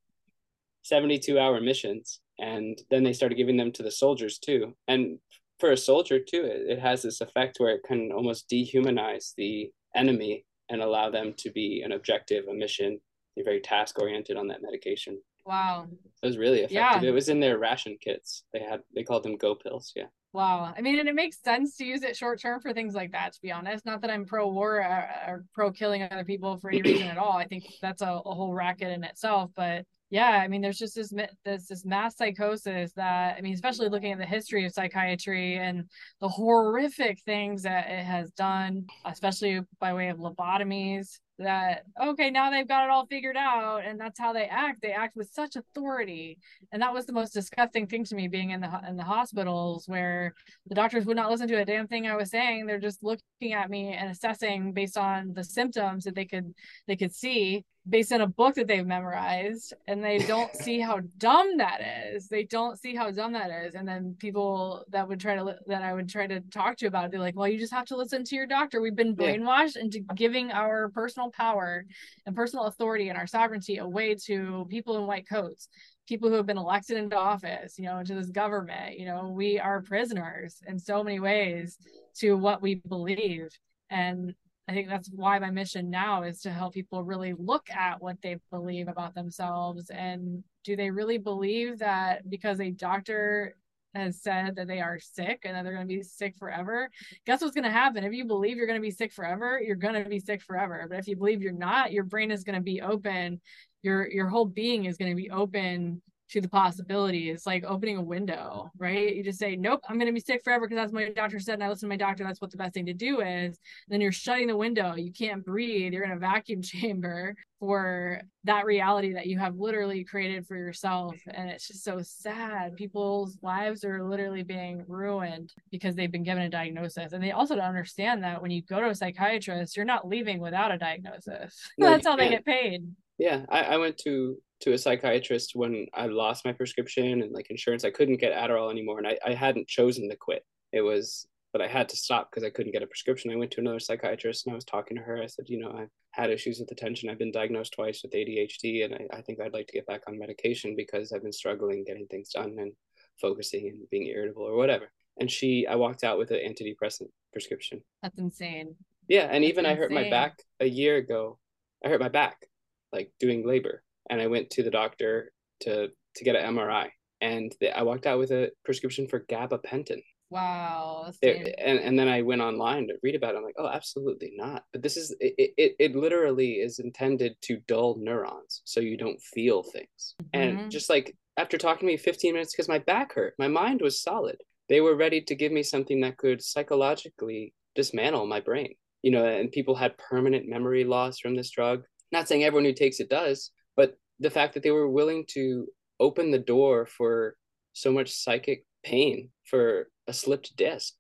[0.84, 5.20] 72 hour missions, and then they started giving them to the soldiers too, and
[5.60, 9.70] for a soldier too it, it has this effect where it can almost dehumanize the
[9.96, 13.00] enemy and allow them to be an objective a mission
[13.36, 15.88] they're very task oriented on that medication Wow.
[16.22, 17.10] it was really effective Yeah.
[17.10, 20.74] it was in their ration kits they had they called them go pills yeah Wow.
[20.78, 23.34] I mean, and it makes sense to use it short term for things like that,
[23.34, 23.86] to be honest.
[23.86, 27.18] Not that I'm pro war or, or pro killing other people for any reason at
[27.18, 27.34] all.
[27.34, 29.52] I think that's a, a whole racket in itself.
[29.58, 31.14] But yeah, I mean, there's just this,
[31.46, 35.86] there's this mass psychosis that, I mean, especially looking at the history of psychiatry and
[36.20, 41.20] the horrific things that it has done, especially by way of lobotomies.
[41.40, 44.84] That okay, now they've got it all figured out, and that's how they act.
[44.84, 46.38] They act with such authority,
[46.72, 49.88] and that was the most disgusting thing to me being in the in the hospitals
[49.88, 50.36] where
[50.68, 52.68] the doctors would not listen to a damn thing I was saying.
[52.68, 56.54] They're just looking at me and assessing based on the symptoms that they could
[56.88, 61.00] they could see based on a book that they've memorized and they don't see how
[61.18, 61.82] dumb that
[62.14, 62.28] is.
[62.28, 63.74] They don't see how dumb that is.
[63.74, 67.06] And then people that would try to that I would try to talk to about
[67.06, 68.82] it, they're like, "Well, you just have to listen to your doctor.
[68.82, 71.86] We've been brainwashed into giving our personal power
[72.26, 75.68] and personal authority and our sovereignty away to people in white coats."
[76.08, 79.00] people who have been elected into office, you know, into this government.
[79.00, 81.78] You know, we are prisoners in so many ways
[82.16, 83.48] to what we believe.
[83.90, 84.34] And
[84.72, 88.22] I think that's why my mission now is to help people really look at what
[88.22, 93.58] they believe about themselves and do they really believe that because a doctor
[93.94, 96.90] has said that they are sick and that they're going to be sick forever.
[97.26, 98.06] Guess what's going to happen?
[98.06, 100.88] If you believe you're going to be sick forever, you're going to be sick forever.
[100.90, 103.42] But if you believe you're not, your brain is going to be open
[103.84, 106.02] your your whole being is going to be open
[106.32, 107.30] to the possibility.
[107.30, 109.16] It's like opening a window, right?
[109.16, 111.40] You just say, "Nope, I'm going to be sick forever because that's what my doctor
[111.40, 112.24] said, and I listen to my doctor.
[112.24, 113.58] That's what the best thing to do is."
[113.88, 114.96] then you're shutting the window.
[114.96, 115.94] You can't breathe.
[115.94, 121.16] You're in a vacuum chamber for that reality that you have literally created for yourself,
[121.28, 122.76] and it's just so sad.
[122.76, 127.56] People's lives are literally being ruined because they've been given a diagnosis, and they also
[127.56, 131.56] don't understand that when you go to a psychiatrist, you're not leaving without a diagnosis.
[131.78, 132.84] No, that's how they get paid.
[133.18, 137.50] yeah I, I went to to a psychiatrist when i lost my prescription and like
[137.50, 137.84] insurance.
[137.84, 140.44] I couldn't get adderall anymore and i, I hadn't chosen to quit.
[140.72, 143.32] It was but i had to stop because i couldn't get a prescription.
[143.32, 145.22] I went to another psychiatrist and i was talking to her.
[145.22, 147.10] I said you know i've had issues with attention.
[147.10, 150.04] I've been diagnosed twice with adhd and I, I think i'd like to get back
[150.08, 152.72] on medication because i've been struggling getting things done and
[153.20, 154.92] focusing and being irritable or whatever.
[155.20, 157.82] And she i walked out with an antidepressant prescription.
[158.02, 158.76] That's insane.
[159.08, 161.38] yeah, and That's even I hurt my back a year ago.
[161.86, 162.48] I hurt my back,
[162.92, 165.32] like doing labor, and I went to the doctor
[165.62, 166.90] to to get an MRI,
[167.22, 170.02] and the, I walked out with a prescription for gabapentin.
[170.30, 171.12] Wow.
[171.22, 173.38] damn- and and then I went online to read about it.
[173.38, 174.64] I'm like, oh, absolutely not.
[174.72, 175.54] But this is it.
[175.58, 180.16] It, it literally is intended to dull neurons so you don't feel things.
[180.24, 180.28] Mhm.
[180.34, 183.82] And just like after talking to me 15 minutes because my back hurt, my mind
[183.82, 184.38] was solid.
[184.70, 188.74] They were ready to give me something that could psychologically dismantle my brain.
[189.02, 191.84] You know, and people had permanent memory loss from this drug.
[192.12, 195.68] Not saying everyone who takes it does, but the fact that they were willing to
[196.00, 197.36] open the door for
[197.74, 200.94] so much psychic pain for a slipped disc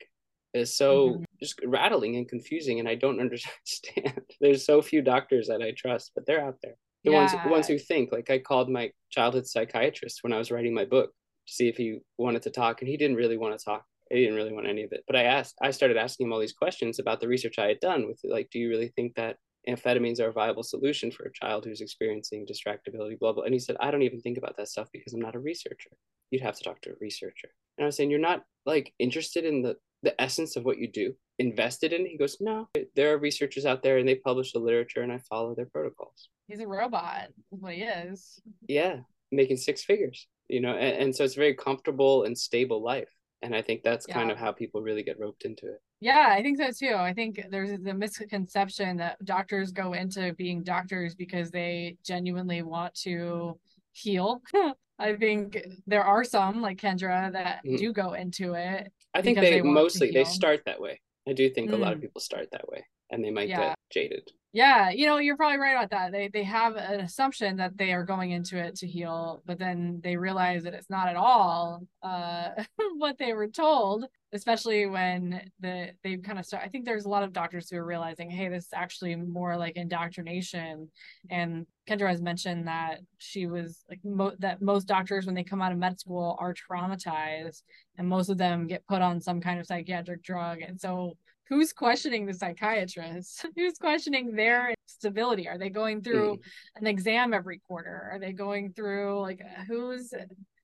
[0.53, 1.23] is so Mhm.
[1.39, 4.21] just rattling and confusing and i don't understand.
[4.41, 6.75] There's so few doctors that i trust but they're out there.
[7.03, 10.51] The ones the ones who think like i called my childhood psychiatrist when i was
[10.51, 11.09] writing my book
[11.47, 13.83] to see if he wanted to talk and he didn't really want to talk.
[14.11, 15.03] He didn't really want any of it.
[15.07, 17.79] But i asked i started asking him all these questions about the research i had
[17.79, 19.37] done with like do you really think that
[19.67, 23.59] amphetamines are a viable solution for a child who's experiencing distractibility blah blah and he
[23.59, 25.91] said i don't even think about that stuff because i'm not a researcher
[26.31, 29.45] you'd have to talk to a researcher and i was saying you're not like interested
[29.45, 32.09] in the the essence of what you do invested in it?
[32.09, 35.17] He goes, no, there are researchers out there and they publish the literature and I
[35.17, 36.29] follow their protocols.
[36.47, 38.39] He's a robot, what he is.
[38.67, 38.97] Yeah,
[39.31, 43.09] making six figures, you know, and, and so it's a very comfortable and stable life.
[43.41, 44.13] And I think that's yeah.
[44.13, 45.81] kind of how people really get roped into it.
[46.01, 46.95] Yeah, I think so too.
[46.95, 52.95] I think there's the misconception that doctors go into being doctors because they genuinely want
[53.03, 53.59] to
[53.91, 54.41] heal.
[54.99, 57.77] I think there are some like Kendra that mm.
[57.77, 58.91] do go into it.
[59.13, 60.99] I think they, they mostly they start that way.
[61.27, 61.73] I do think mm.
[61.73, 62.03] a lot of mm.
[62.03, 63.69] people start that way and they might yeah.
[63.69, 64.31] get jaded.
[64.53, 66.11] Yeah, you know, you're probably right about that.
[66.11, 70.01] They they have an assumption that they are going into it to heal, but then
[70.03, 72.49] they realize that it's not at all uh,
[72.97, 74.05] what they were told.
[74.33, 76.63] Especially when the they kind of start.
[76.65, 79.55] I think there's a lot of doctors who are realizing, hey, this is actually more
[79.57, 80.89] like indoctrination.
[81.29, 85.61] And Kendra has mentioned that she was like mo- that most doctors when they come
[85.61, 87.63] out of med school are traumatized,
[87.97, 91.15] and most of them get put on some kind of psychiatric drug, and so
[91.51, 93.45] who's questioning the psychiatrist?
[93.55, 95.49] Who's questioning their stability?
[95.49, 96.41] Are they going through mm.
[96.77, 98.09] an exam every quarter?
[98.13, 100.13] Are they going through like who's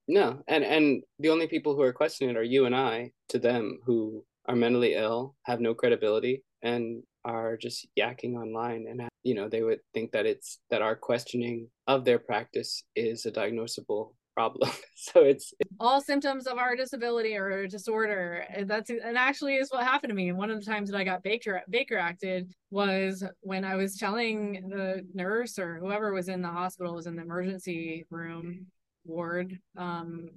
[0.07, 3.37] no and and the only people who are questioning it are you and i to
[3.37, 9.35] them who are mentally ill have no credibility and are just yakking online and you
[9.35, 14.13] know they would think that it's that our questioning of their practice is a diagnosable
[14.37, 14.69] problem.
[14.95, 18.45] so it's all symptoms of our disability or disorder.
[18.49, 20.31] And that's and actually is what happened to me.
[20.31, 24.69] One of the times that I got Baker Baker acted was when I was telling
[24.69, 28.67] the nurse or whoever was in the hospital was in the emergency room
[29.05, 29.57] ward.
[29.75, 30.29] Um,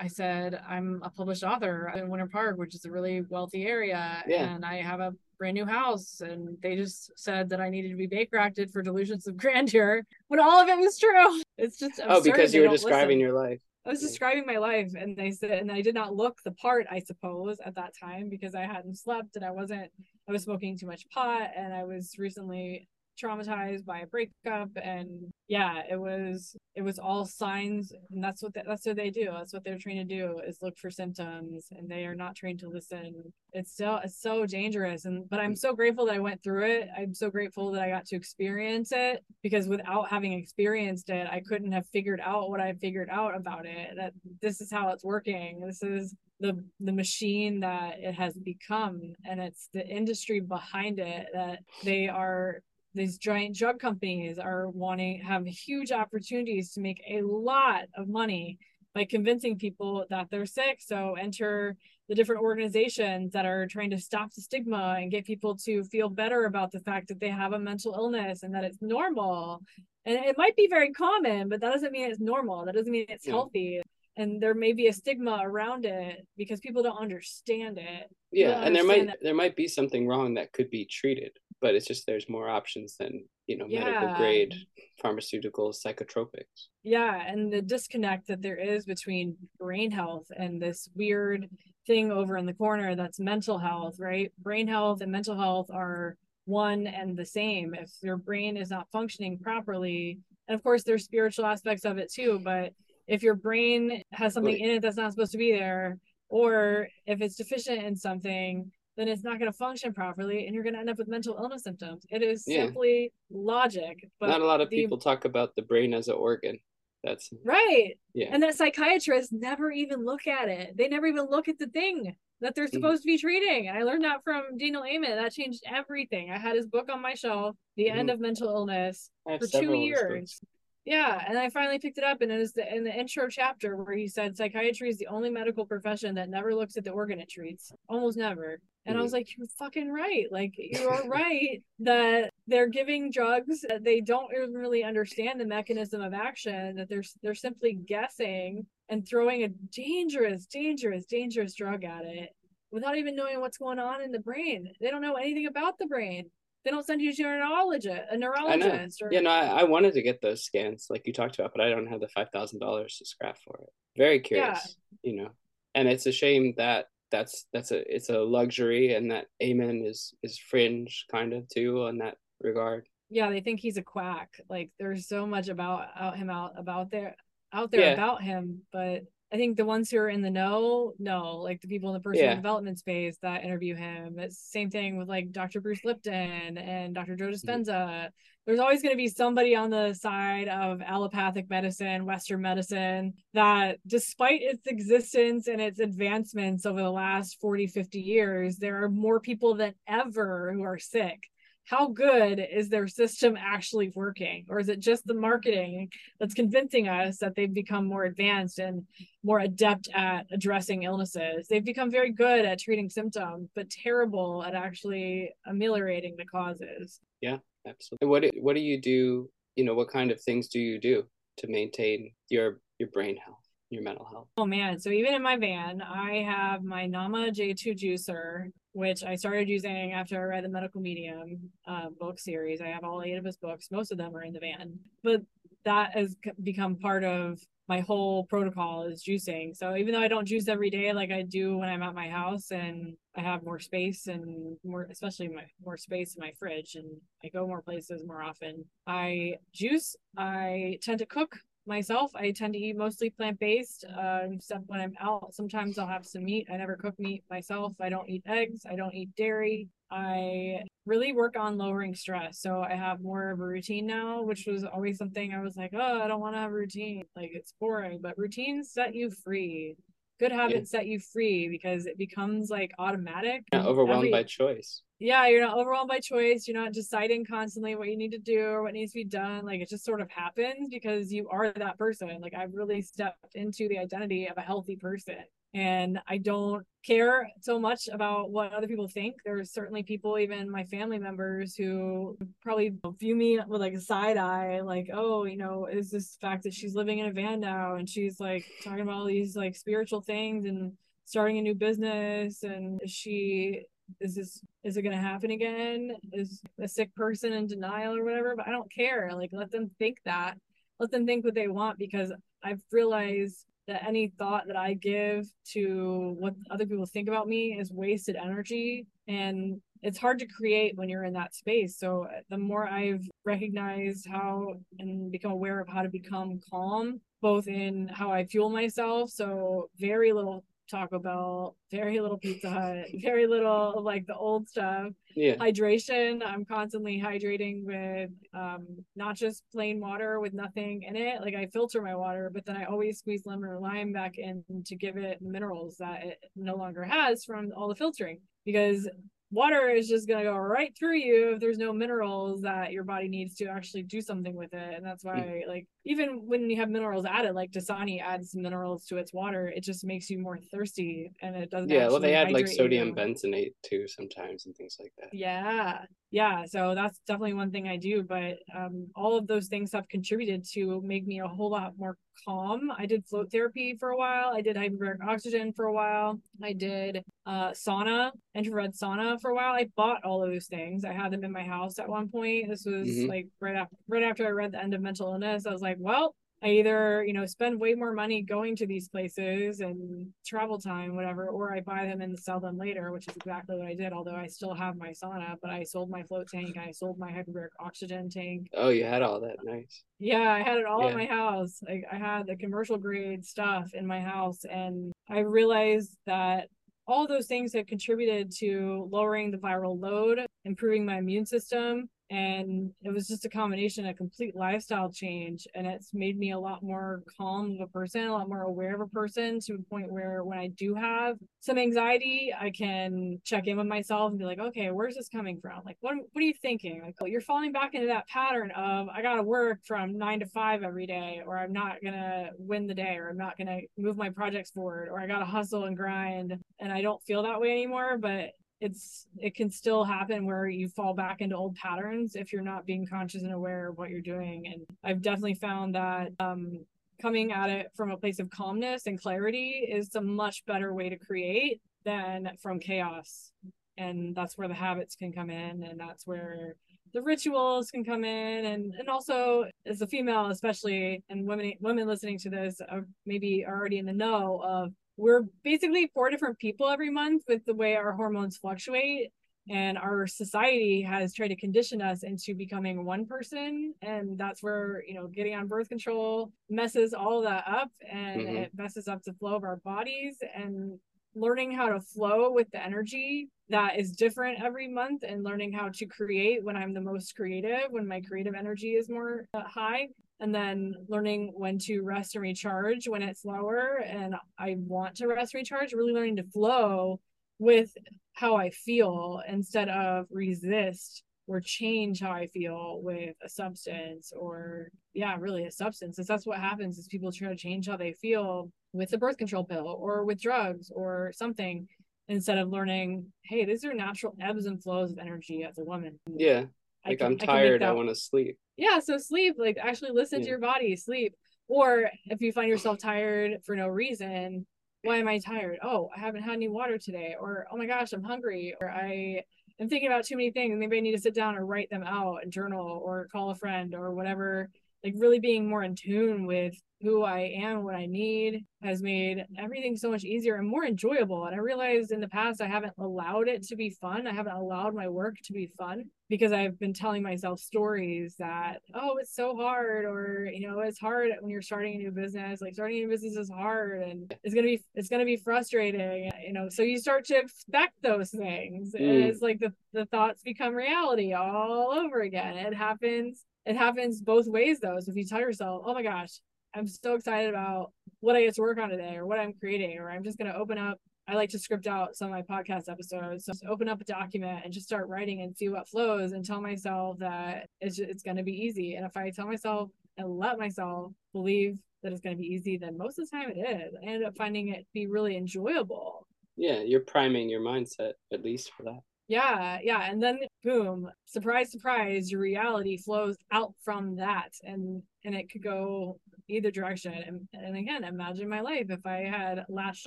[0.00, 4.22] I said, I'm a published author in Winter Park, which is a really wealthy area,
[4.28, 4.54] yeah.
[4.54, 6.20] and I have a brand new house.
[6.20, 10.02] And they just said that I needed to be Baker acted for delusions of grandeur
[10.28, 11.42] when all of it was true.
[11.60, 12.06] It's just absurd.
[12.08, 13.20] oh, because you were describing listen.
[13.20, 13.58] your life.
[13.84, 16.86] I was describing my life, and they said, and I did not look the part,
[16.88, 19.90] I suppose, at that time because I hadn't slept and I wasn't,
[20.28, 22.86] I was smoking too much pot, and I was recently
[23.20, 28.52] traumatized by a breakup and yeah it was it was all signs and that's what
[28.54, 31.90] that's what they do that's what they're trained to do is look for symptoms and
[31.90, 33.32] they are not trained to listen.
[33.52, 36.88] It's so it's so dangerous and but i'm so grateful that i went through it.
[36.96, 41.40] I'm so grateful that i got to experience it because without having experienced it i
[41.40, 45.04] couldn't have figured out what i figured out about it that this is how it's
[45.04, 50.98] working this is the the machine that it has become and it's the industry behind
[51.00, 52.62] it that they are
[52.98, 58.58] these giant drug companies are wanting have huge opportunities to make a lot of money
[58.94, 60.80] by convincing people that they're sick.
[60.80, 61.76] So enter
[62.08, 66.08] the different organizations that are trying to stop the stigma and get people to feel
[66.08, 69.62] better about the fact that they have a mental illness and that it's normal.
[70.06, 72.64] And it might be very common but that doesn't mean it's normal.
[72.64, 73.32] That doesn't mean it's yeah.
[73.32, 73.82] healthy.
[74.16, 78.10] And there may be a stigma around it because people don't understand it.
[78.32, 79.18] Yeah and there might that.
[79.22, 82.96] there might be something wrong that could be treated but it's just there's more options
[82.98, 83.84] than you know yeah.
[83.84, 84.54] medical grade
[85.02, 86.68] pharmaceuticals psychotropics.
[86.82, 91.48] Yeah and the disconnect that there is between brain health and this weird
[91.86, 94.32] thing over in the corner that's mental health right?
[94.38, 97.74] Brain health and mental health are one and the same.
[97.74, 102.12] If your brain is not functioning properly and of course there's spiritual aspects of it
[102.12, 102.72] too but
[103.06, 105.98] if your brain has something in it that's not supposed to be there
[106.28, 110.64] or if it's deficient in something then it's not going to function properly and you're
[110.64, 112.04] going to end up with mental illness symptoms.
[112.10, 112.64] It is yeah.
[112.64, 114.08] simply logic.
[114.18, 116.58] But not a lot of the, people talk about the brain as an organ.
[117.04, 117.92] That's right.
[118.12, 118.30] Yeah.
[118.32, 120.76] And that psychiatrists never even look at it.
[120.76, 122.74] They never even look at the thing that they're mm-hmm.
[122.74, 123.10] supposed mm-hmm.
[123.10, 123.68] to be treating.
[123.68, 125.16] And I learned that from Daniel Amen.
[125.16, 126.32] That changed everything.
[126.32, 127.98] I had his book on my shelf, The mm-hmm.
[128.00, 130.40] End of Mental Illness, for two years.
[130.88, 133.76] Yeah, and I finally picked it up, and it was the, in the intro chapter
[133.76, 137.20] where he said psychiatry is the only medical profession that never looks at the organ
[137.20, 138.58] it treats, almost never.
[138.86, 139.16] And I was mm.
[139.16, 140.24] like, you're fucking right.
[140.30, 146.00] Like, you're right that they're giving drugs that they don't even really understand the mechanism
[146.00, 152.06] of action, that they're, they're simply guessing and throwing a dangerous, dangerous, dangerous drug at
[152.06, 152.34] it
[152.70, 154.72] without even knowing what's going on in the brain.
[154.80, 156.30] They don't know anything about the brain.
[156.64, 159.00] They don't send you to a neurologist, a neurologist.
[159.00, 159.08] Or...
[159.12, 161.70] Yeah, no, I, I, wanted to get those scans like you talked about, but I
[161.70, 163.70] don't have the five thousand dollars to scrap for it.
[163.96, 165.10] Very curious, yeah.
[165.10, 165.30] you know.
[165.74, 170.14] And it's a shame that that's that's a it's a luxury and that amen is
[170.22, 174.70] is fringe kind of too on that regard yeah they think he's a quack like
[174.78, 177.16] there's so much about out him out about there
[177.52, 177.92] out there yeah.
[177.92, 179.02] about him but
[179.32, 182.00] i think the ones who are in the know know like the people in the
[182.00, 182.34] personal yeah.
[182.34, 187.14] development space that interview him it's same thing with like dr bruce lipton and dr
[187.16, 187.34] joe mm-hmm.
[187.34, 188.06] dispenza mm-hmm.
[188.46, 193.78] there's always going to be somebody on the side of allopathic medicine, Western medicine, that
[193.86, 199.20] despite its existence and its advancements over the last 40, 50 years, there are more
[199.20, 201.20] people than ever who are sick
[201.68, 204.46] how good is their system actually working?
[204.48, 208.84] Or is it just the marketing that's convincing us that they've become more advanced and
[209.22, 211.46] more adept at addressing illnesses?
[211.48, 217.00] They've become very good at treating symptoms but terrible at actually ameliorating the causes.
[217.20, 218.08] Yeah absolutely.
[218.08, 221.04] What what do you do you know what kind of things do you do
[221.38, 225.36] to maintain your your brain health your mental health oh man so even in my
[225.36, 230.48] van i have my nama j2 juicer which I started using after I read the
[230.48, 232.60] Medical Medium uh, book series.
[232.60, 233.72] I have all eight of his books.
[233.72, 235.20] Most of them are in the van, but
[235.64, 239.54] that has become part of my whole protocol is juicing.
[239.54, 242.08] So even though I don't juice every day like I do when I'm at my
[242.08, 246.76] house and I have more space and more, especially my more space in my fridge
[246.76, 246.88] and
[247.24, 249.96] I go more places more often, I juice.
[250.16, 251.36] I tend to cook
[251.68, 252.10] myself.
[252.14, 253.84] I tend to eat mostly plant based.
[253.84, 256.48] Uh, except when I'm out, sometimes I'll have some meat.
[256.52, 257.74] I never cook meat myself.
[257.80, 258.62] I don't eat eggs.
[258.68, 259.68] I don't eat dairy.
[259.90, 262.40] I really work on lowering stress.
[262.40, 265.72] So I have more of a routine now, which was always something I was like,
[265.74, 267.04] oh, I don't want to have a routine.
[267.14, 269.76] Like it's boring, but routines set you free.
[270.18, 270.80] Good habits yeah.
[270.80, 273.44] set you free because it becomes like automatic.
[273.52, 276.48] Yeah, overwhelmed every, by choice yeah, you're not overwhelmed by choice.
[276.48, 279.44] You're not deciding constantly what you need to do or what needs to be done.
[279.44, 282.20] Like it just sort of happens because you are that person.
[282.20, 285.18] Like I've really stepped into the identity of a healthy person.
[285.54, 289.16] And I don't care so much about what other people think.
[289.24, 294.16] There's certainly people, even my family members, who probably view me with like a side
[294.16, 297.76] eye, like, oh, you know, is this fact that she's living in a van now
[297.76, 300.72] and she's like talking about all these like spiritual things and
[301.04, 303.62] starting a new business and she
[304.00, 305.96] is this is it going to happen again?
[306.12, 308.34] Is a sick person in denial or whatever?
[308.36, 309.10] But i don't care.
[309.14, 310.36] Like let them think that.
[310.78, 312.12] Let them think what they want because
[312.44, 317.58] i've realized that any thought that i give to what other people think about me
[317.58, 318.86] is wasted energy.
[319.06, 321.78] And it's hard to create when you're in that space.
[321.78, 327.00] So uh, the more i've recognized how and become aware of how to become calm
[327.20, 332.86] both in how i fuel myself so very little Taco Bell, very little Pizza Hut,
[333.02, 334.92] very little like the old stuff.
[335.14, 335.36] Yeah.
[335.36, 336.22] Hydration.
[336.24, 338.66] I'm constantly hydrating with um
[338.96, 341.20] not just plain water with nothing in it.
[341.20, 344.44] Like I filter my water, but then I always squeeze lemon or lime back in
[344.66, 348.20] to give it minerals that it no longer has from all the filtering.
[348.44, 348.88] Because
[349.30, 352.84] water is just going to go right through you if there's no minerals that your
[352.84, 355.46] body needs to actually do something with it and that's why mm.
[355.46, 359.62] like even when you have minerals added like dasani adds minerals to its water it
[359.62, 362.94] just makes you more thirsty and it doesn't yeah well they add like sodium you.
[362.94, 367.76] bentonite too sometimes and things like that yeah yeah so that's definitely one thing i
[367.76, 371.74] do but um, all of those things have contributed to make me a whole lot
[371.76, 372.70] more calm.
[372.76, 374.32] I did float therapy for a while.
[374.34, 376.20] I did hyperbaric oxygen for a while.
[376.42, 379.54] I did uh, sauna infrared sauna for a while.
[379.54, 380.84] I bought all of those things.
[380.84, 382.48] I had them in my house at one point.
[382.48, 383.08] This was mm-hmm.
[383.08, 385.76] like right after right after i read the end of mental illness i was like
[385.78, 390.58] well I either, you know, spend way more money going to these places and travel
[390.58, 393.74] time, whatever, or I buy them and sell them later, which is exactly what I
[393.74, 393.92] did.
[393.92, 397.10] Although I still have my sauna, but I sold my float tank, I sold my
[397.10, 398.48] hyperbaric oxygen tank.
[398.54, 399.82] Oh, you had all that, nice.
[399.98, 400.90] Yeah, I had it all yeah.
[400.90, 401.60] in my house.
[401.66, 406.48] Like I had the commercial grade stuff in my house, and I realized that
[406.86, 412.70] all those things have contributed to lowering the viral load, improving my immune system, and
[412.82, 416.62] it was just a combination a complete lifestyle change and it's made me a lot
[416.62, 419.92] more calm of a person a lot more aware of a person to a point
[419.92, 424.24] where when i do have some anxiety i can check in with myself and be
[424.24, 425.62] like okay where's this coming from?
[425.64, 426.82] Like what, what are you thinking?
[426.84, 430.26] Like oh, you're falling back into that pattern of i gotta work from nine to
[430.26, 433.96] five every day or i'm not gonna win the day or i'm not gonna move
[433.96, 437.50] my projects forward or i gotta hustle and grind and i don't feel that way
[437.50, 437.98] anymore.
[437.98, 438.30] But
[438.60, 442.66] it's it can still happen where you fall back into old patterns if you're not
[442.66, 444.46] being conscious and aware of what you're doing.
[444.46, 446.64] And i've definitely found that um,
[447.00, 450.88] coming at it from a place of calmness and clarity is a much better way
[450.88, 453.32] to create than from chaos.
[453.76, 456.56] And that's where the habits can come in and that's where
[456.92, 458.46] the rituals can come in.
[458.46, 463.44] And and also as a female especially and women women listening to this are maybe
[463.46, 467.54] are already in the know of we're basically four different people every month with the
[467.54, 469.12] way our hormones fluctuate.
[469.50, 473.72] And our society has tried to condition us into becoming one person.
[473.80, 477.70] And that's where you know getting on birth control messes all that up.
[477.90, 478.36] And mm-hmm.
[478.36, 480.18] it messes up the flow of our bodies.
[480.34, 480.78] And
[481.14, 485.68] learning how to flow with the energy that is different every month and learning how
[485.70, 489.88] to create when I'm the most creative, when my creative energy is more uh, high,
[490.20, 495.06] and then learning when to rest and recharge when it's lower and I want to
[495.06, 497.00] rest and recharge, really learning to flow
[497.38, 497.72] with
[498.14, 504.70] how I feel instead of resist or change how I feel with a substance or
[504.94, 505.96] yeah, really a substance.
[505.96, 509.18] Because that's what happens is people try to change how they feel with the birth
[509.18, 511.68] control pill or with drugs or something
[512.08, 516.00] instead of learning, hey, these are natural ebbs and flows of energy as a woman.
[516.08, 516.46] Yeah.
[516.86, 518.38] Like can, I'm tired, I, I want to sleep.
[518.58, 520.24] Yeah, so sleep, like actually listen yeah.
[520.24, 521.14] to your body, sleep.
[521.46, 524.46] Or if you find yourself tired for no reason,
[524.82, 525.60] why am I tired?
[525.62, 527.14] Oh, I haven't had any water today.
[527.18, 528.54] Or oh my gosh, I'm hungry.
[528.60, 529.22] Or I
[529.60, 530.58] am thinking about too many things.
[530.58, 533.36] Maybe I need to sit down and write them out and journal or call a
[533.36, 534.50] friend or whatever.
[534.84, 539.24] Like really being more in tune with who I am, what I need, has made
[539.36, 541.24] everything so much easier and more enjoyable.
[541.24, 544.06] And I realized in the past I haven't allowed it to be fun.
[544.06, 548.60] I haven't allowed my work to be fun because I've been telling myself stories that,
[548.74, 552.40] oh, it's so hard, or you know, it's hard when you're starting a new business.
[552.40, 556.10] Like starting a new business is hard and it's gonna be it's gonna be frustrating,
[556.24, 556.48] you know.
[556.48, 558.74] So you start to expect those things.
[558.74, 559.08] Mm.
[559.08, 562.36] it's like the, the thoughts become reality all over again.
[562.36, 564.78] It happens it happens both ways though.
[564.78, 566.20] So if you tell yourself, oh my gosh,
[566.54, 569.78] I'm so excited about what I get to work on today or what I'm creating,
[569.78, 570.78] or I'm just going to open up.
[571.08, 573.24] I like to script out some of my podcast episodes.
[573.24, 576.42] So open up a document and just start writing and see what flows and tell
[576.42, 578.74] myself that it's, it's going to be easy.
[578.74, 582.58] And if I tell myself and let myself believe that it's going to be easy,
[582.58, 583.74] then most of the time it is.
[583.82, 586.06] I end up finding it be really enjoyable.
[586.36, 588.80] Yeah, you're priming your mindset at least for that.
[589.08, 589.90] Yeah, yeah.
[589.90, 594.34] And then boom, surprise, surprise, your reality flows out from that.
[594.44, 595.98] And and it could go
[596.28, 596.92] either direction.
[596.92, 599.86] And, and again, imagine my life if I had latched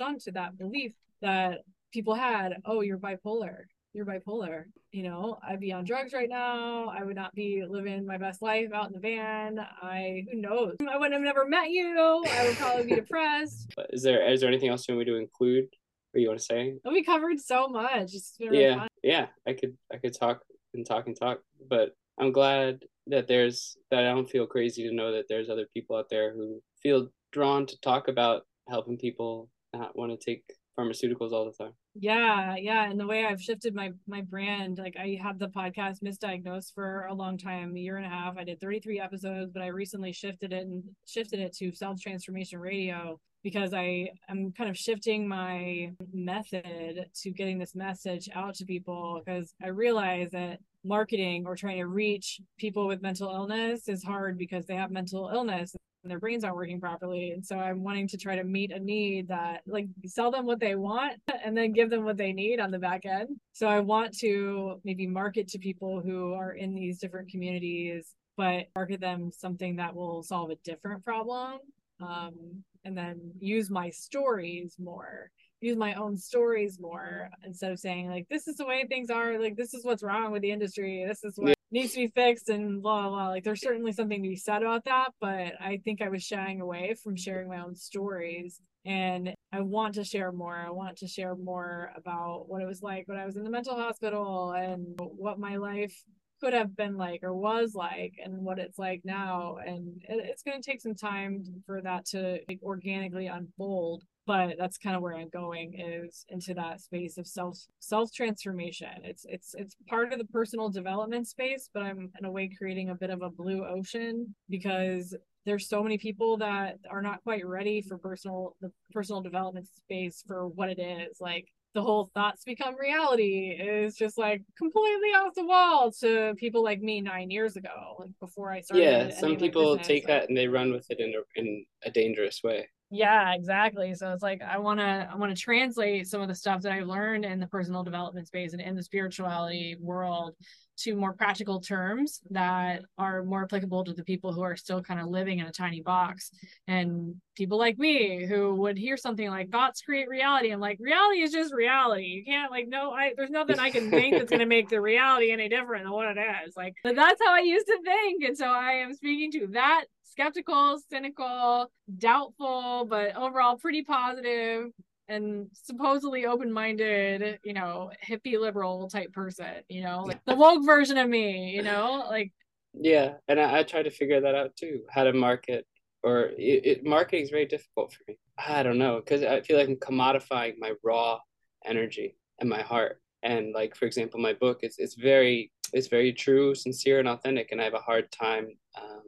[0.00, 1.60] onto that belief that
[1.92, 3.64] people had, oh, you're bipolar.
[3.94, 4.64] You're bipolar.
[4.90, 6.88] You know, I'd be on drugs right now.
[6.88, 9.58] I would not be living my best life out in the van.
[9.82, 10.76] I who knows?
[10.90, 12.24] I wouldn't have never met you.
[12.28, 13.72] I would probably be depressed.
[13.90, 15.66] Is there is there anything else you want me to include
[16.14, 16.74] or you want to say?
[16.84, 18.12] We covered so much.
[18.40, 19.26] Really yeah, yeah.
[19.46, 20.42] I could I could talk
[20.74, 24.94] and talk and talk, but I'm glad that there's that I don't feel crazy to
[24.94, 29.48] know that there's other people out there who feel drawn to talk about helping people
[29.74, 30.44] not want to take
[30.78, 31.72] pharmaceuticals all the time.
[31.94, 36.02] Yeah, yeah, and the way I've shifted my my brand, like I had the podcast
[36.02, 38.38] misdiagnosed for a long time, a year and a half.
[38.38, 42.58] I did 33 episodes, but I recently shifted it and shifted it to self transformation
[42.60, 48.64] radio because I am kind of shifting my method to getting this message out to
[48.64, 54.02] people because I realize that marketing or trying to reach people with mental illness is
[54.02, 57.30] hard because they have mental illness and their brains aren't working properly.
[57.30, 60.60] And so I'm wanting to try to meet a need that like sell them what
[60.60, 61.14] they want
[61.44, 63.40] and then give them what they need on the back end.
[63.52, 68.66] So I want to maybe market to people who are in these different communities, but
[68.74, 71.58] market them something that will solve a different problem.
[72.00, 75.30] Um, and then use my stories more
[75.62, 79.38] use my own stories more instead of saying like this is the way things are
[79.38, 81.54] like this is what's wrong with the industry this is what yeah.
[81.70, 84.62] needs to be fixed and blah, blah blah like there's certainly something to be said
[84.62, 89.32] about that but i think i was shying away from sharing my own stories and
[89.52, 93.06] i want to share more i want to share more about what it was like
[93.06, 95.94] when i was in the mental hospital and what my life
[96.42, 99.58] could have been like or was like and what it's like now.
[99.64, 104.54] And it, it's going to take some time for that to like, organically unfold but
[104.56, 109.26] that's kind of where i'm going is into that space of self self transformation it's
[109.28, 112.94] it's it's part of the personal development space but i'm in a way creating a
[112.94, 115.12] bit of a blue ocean because
[115.44, 120.22] there's so many people that are not quite ready for personal the personal development space
[120.26, 121.18] for what it is.
[121.20, 126.62] Like the whole thoughts become reality is just like completely off the wall to people
[126.62, 128.84] like me nine years ago, like before I started.
[128.84, 131.64] Yeah, some people business, take like, that and they run with it in a in
[131.84, 132.68] a dangerous way.
[132.94, 133.94] Yeah, exactly.
[133.94, 136.72] So it's like I want to I want to translate some of the stuff that
[136.72, 140.34] I've learned in the personal development space and in the spirituality world
[140.80, 145.00] to more practical terms that are more applicable to the people who are still kind
[145.00, 146.30] of living in a tiny box
[146.66, 150.50] and people like me who would hear something like thoughts create reality.
[150.50, 152.04] And like reality is just reality.
[152.04, 154.82] You can't like no i there's nothing i can think that's going to make the
[154.82, 156.54] reality any different than what it is.
[156.58, 160.78] Like that's how i used to think and so i am speaking to that skeptical
[160.90, 164.70] cynical doubtful but overall pretty positive
[165.08, 170.96] and supposedly open-minded, you know, hippie liberal type person, you know, like the woke version
[170.96, 172.32] of me, you know, like
[172.74, 175.66] yeah, and I, I try to figure that out too, how to market
[176.02, 178.18] or it, it marketing is very difficult for me.
[178.38, 181.18] I don't know because I feel like I'm commodifying my raw
[181.64, 183.00] energy and my heart.
[183.22, 187.50] And like for example, my book is it's very it's very true, sincere, and authentic.
[187.50, 188.48] And I have a hard time.
[188.80, 189.02] Um,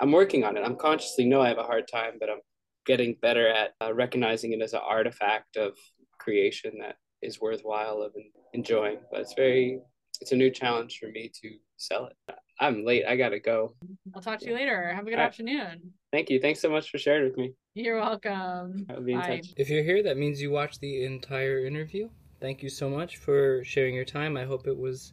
[0.00, 0.62] I'm working on it.
[0.64, 2.40] I'm consciously know I have a hard time, but I'm
[2.86, 5.76] getting better at uh, recognizing it as an artifact of
[6.18, 8.12] creation that is worthwhile of
[8.54, 8.98] enjoying.
[9.10, 9.80] But it's very
[10.20, 12.34] it's a new challenge for me to sell it.
[12.60, 13.04] I'm late.
[13.06, 13.74] I gotta go.
[14.14, 14.92] I'll talk to you later.
[14.92, 15.26] Have a good right.
[15.26, 15.92] afternoon.
[16.12, 16.40] Thank you.
[16.40, 17.52] Thanks so much for sharing with me.
[17.74, 18.86] You're welcome.
[18.90, 19.36] I'll be in Bye.
[19.36, 19.54] touch.
[19.56, 22.08] If you're here, that means you watched the entire interview.
[22.40, 24.36] Thank you so much for sharing your time.
[24.36, 25.12] I hope it was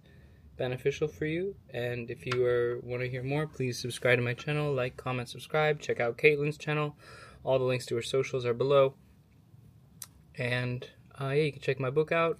[0.57, 1.55] beneficial for you.
[1.73, 5.29] And if you are want to hear more, please subscribe to my channel, like, comment,
[5.29, 5.79] subscribe.
[5.79, 6.95] Check out Caitlin's channel.
[7.43, 8.95] All the links to her socials are below.
[10.37, 10.87] And
[11.19, 12.39] uh, yeah, you can check my book out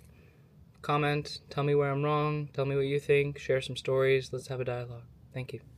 [0.85, 4.31] comment, tell me where I'm wrong, tell me what you think, share some stories.
[4.31, 5.07] Let's have a dialogue.
[5.33, 5.74] Thank you.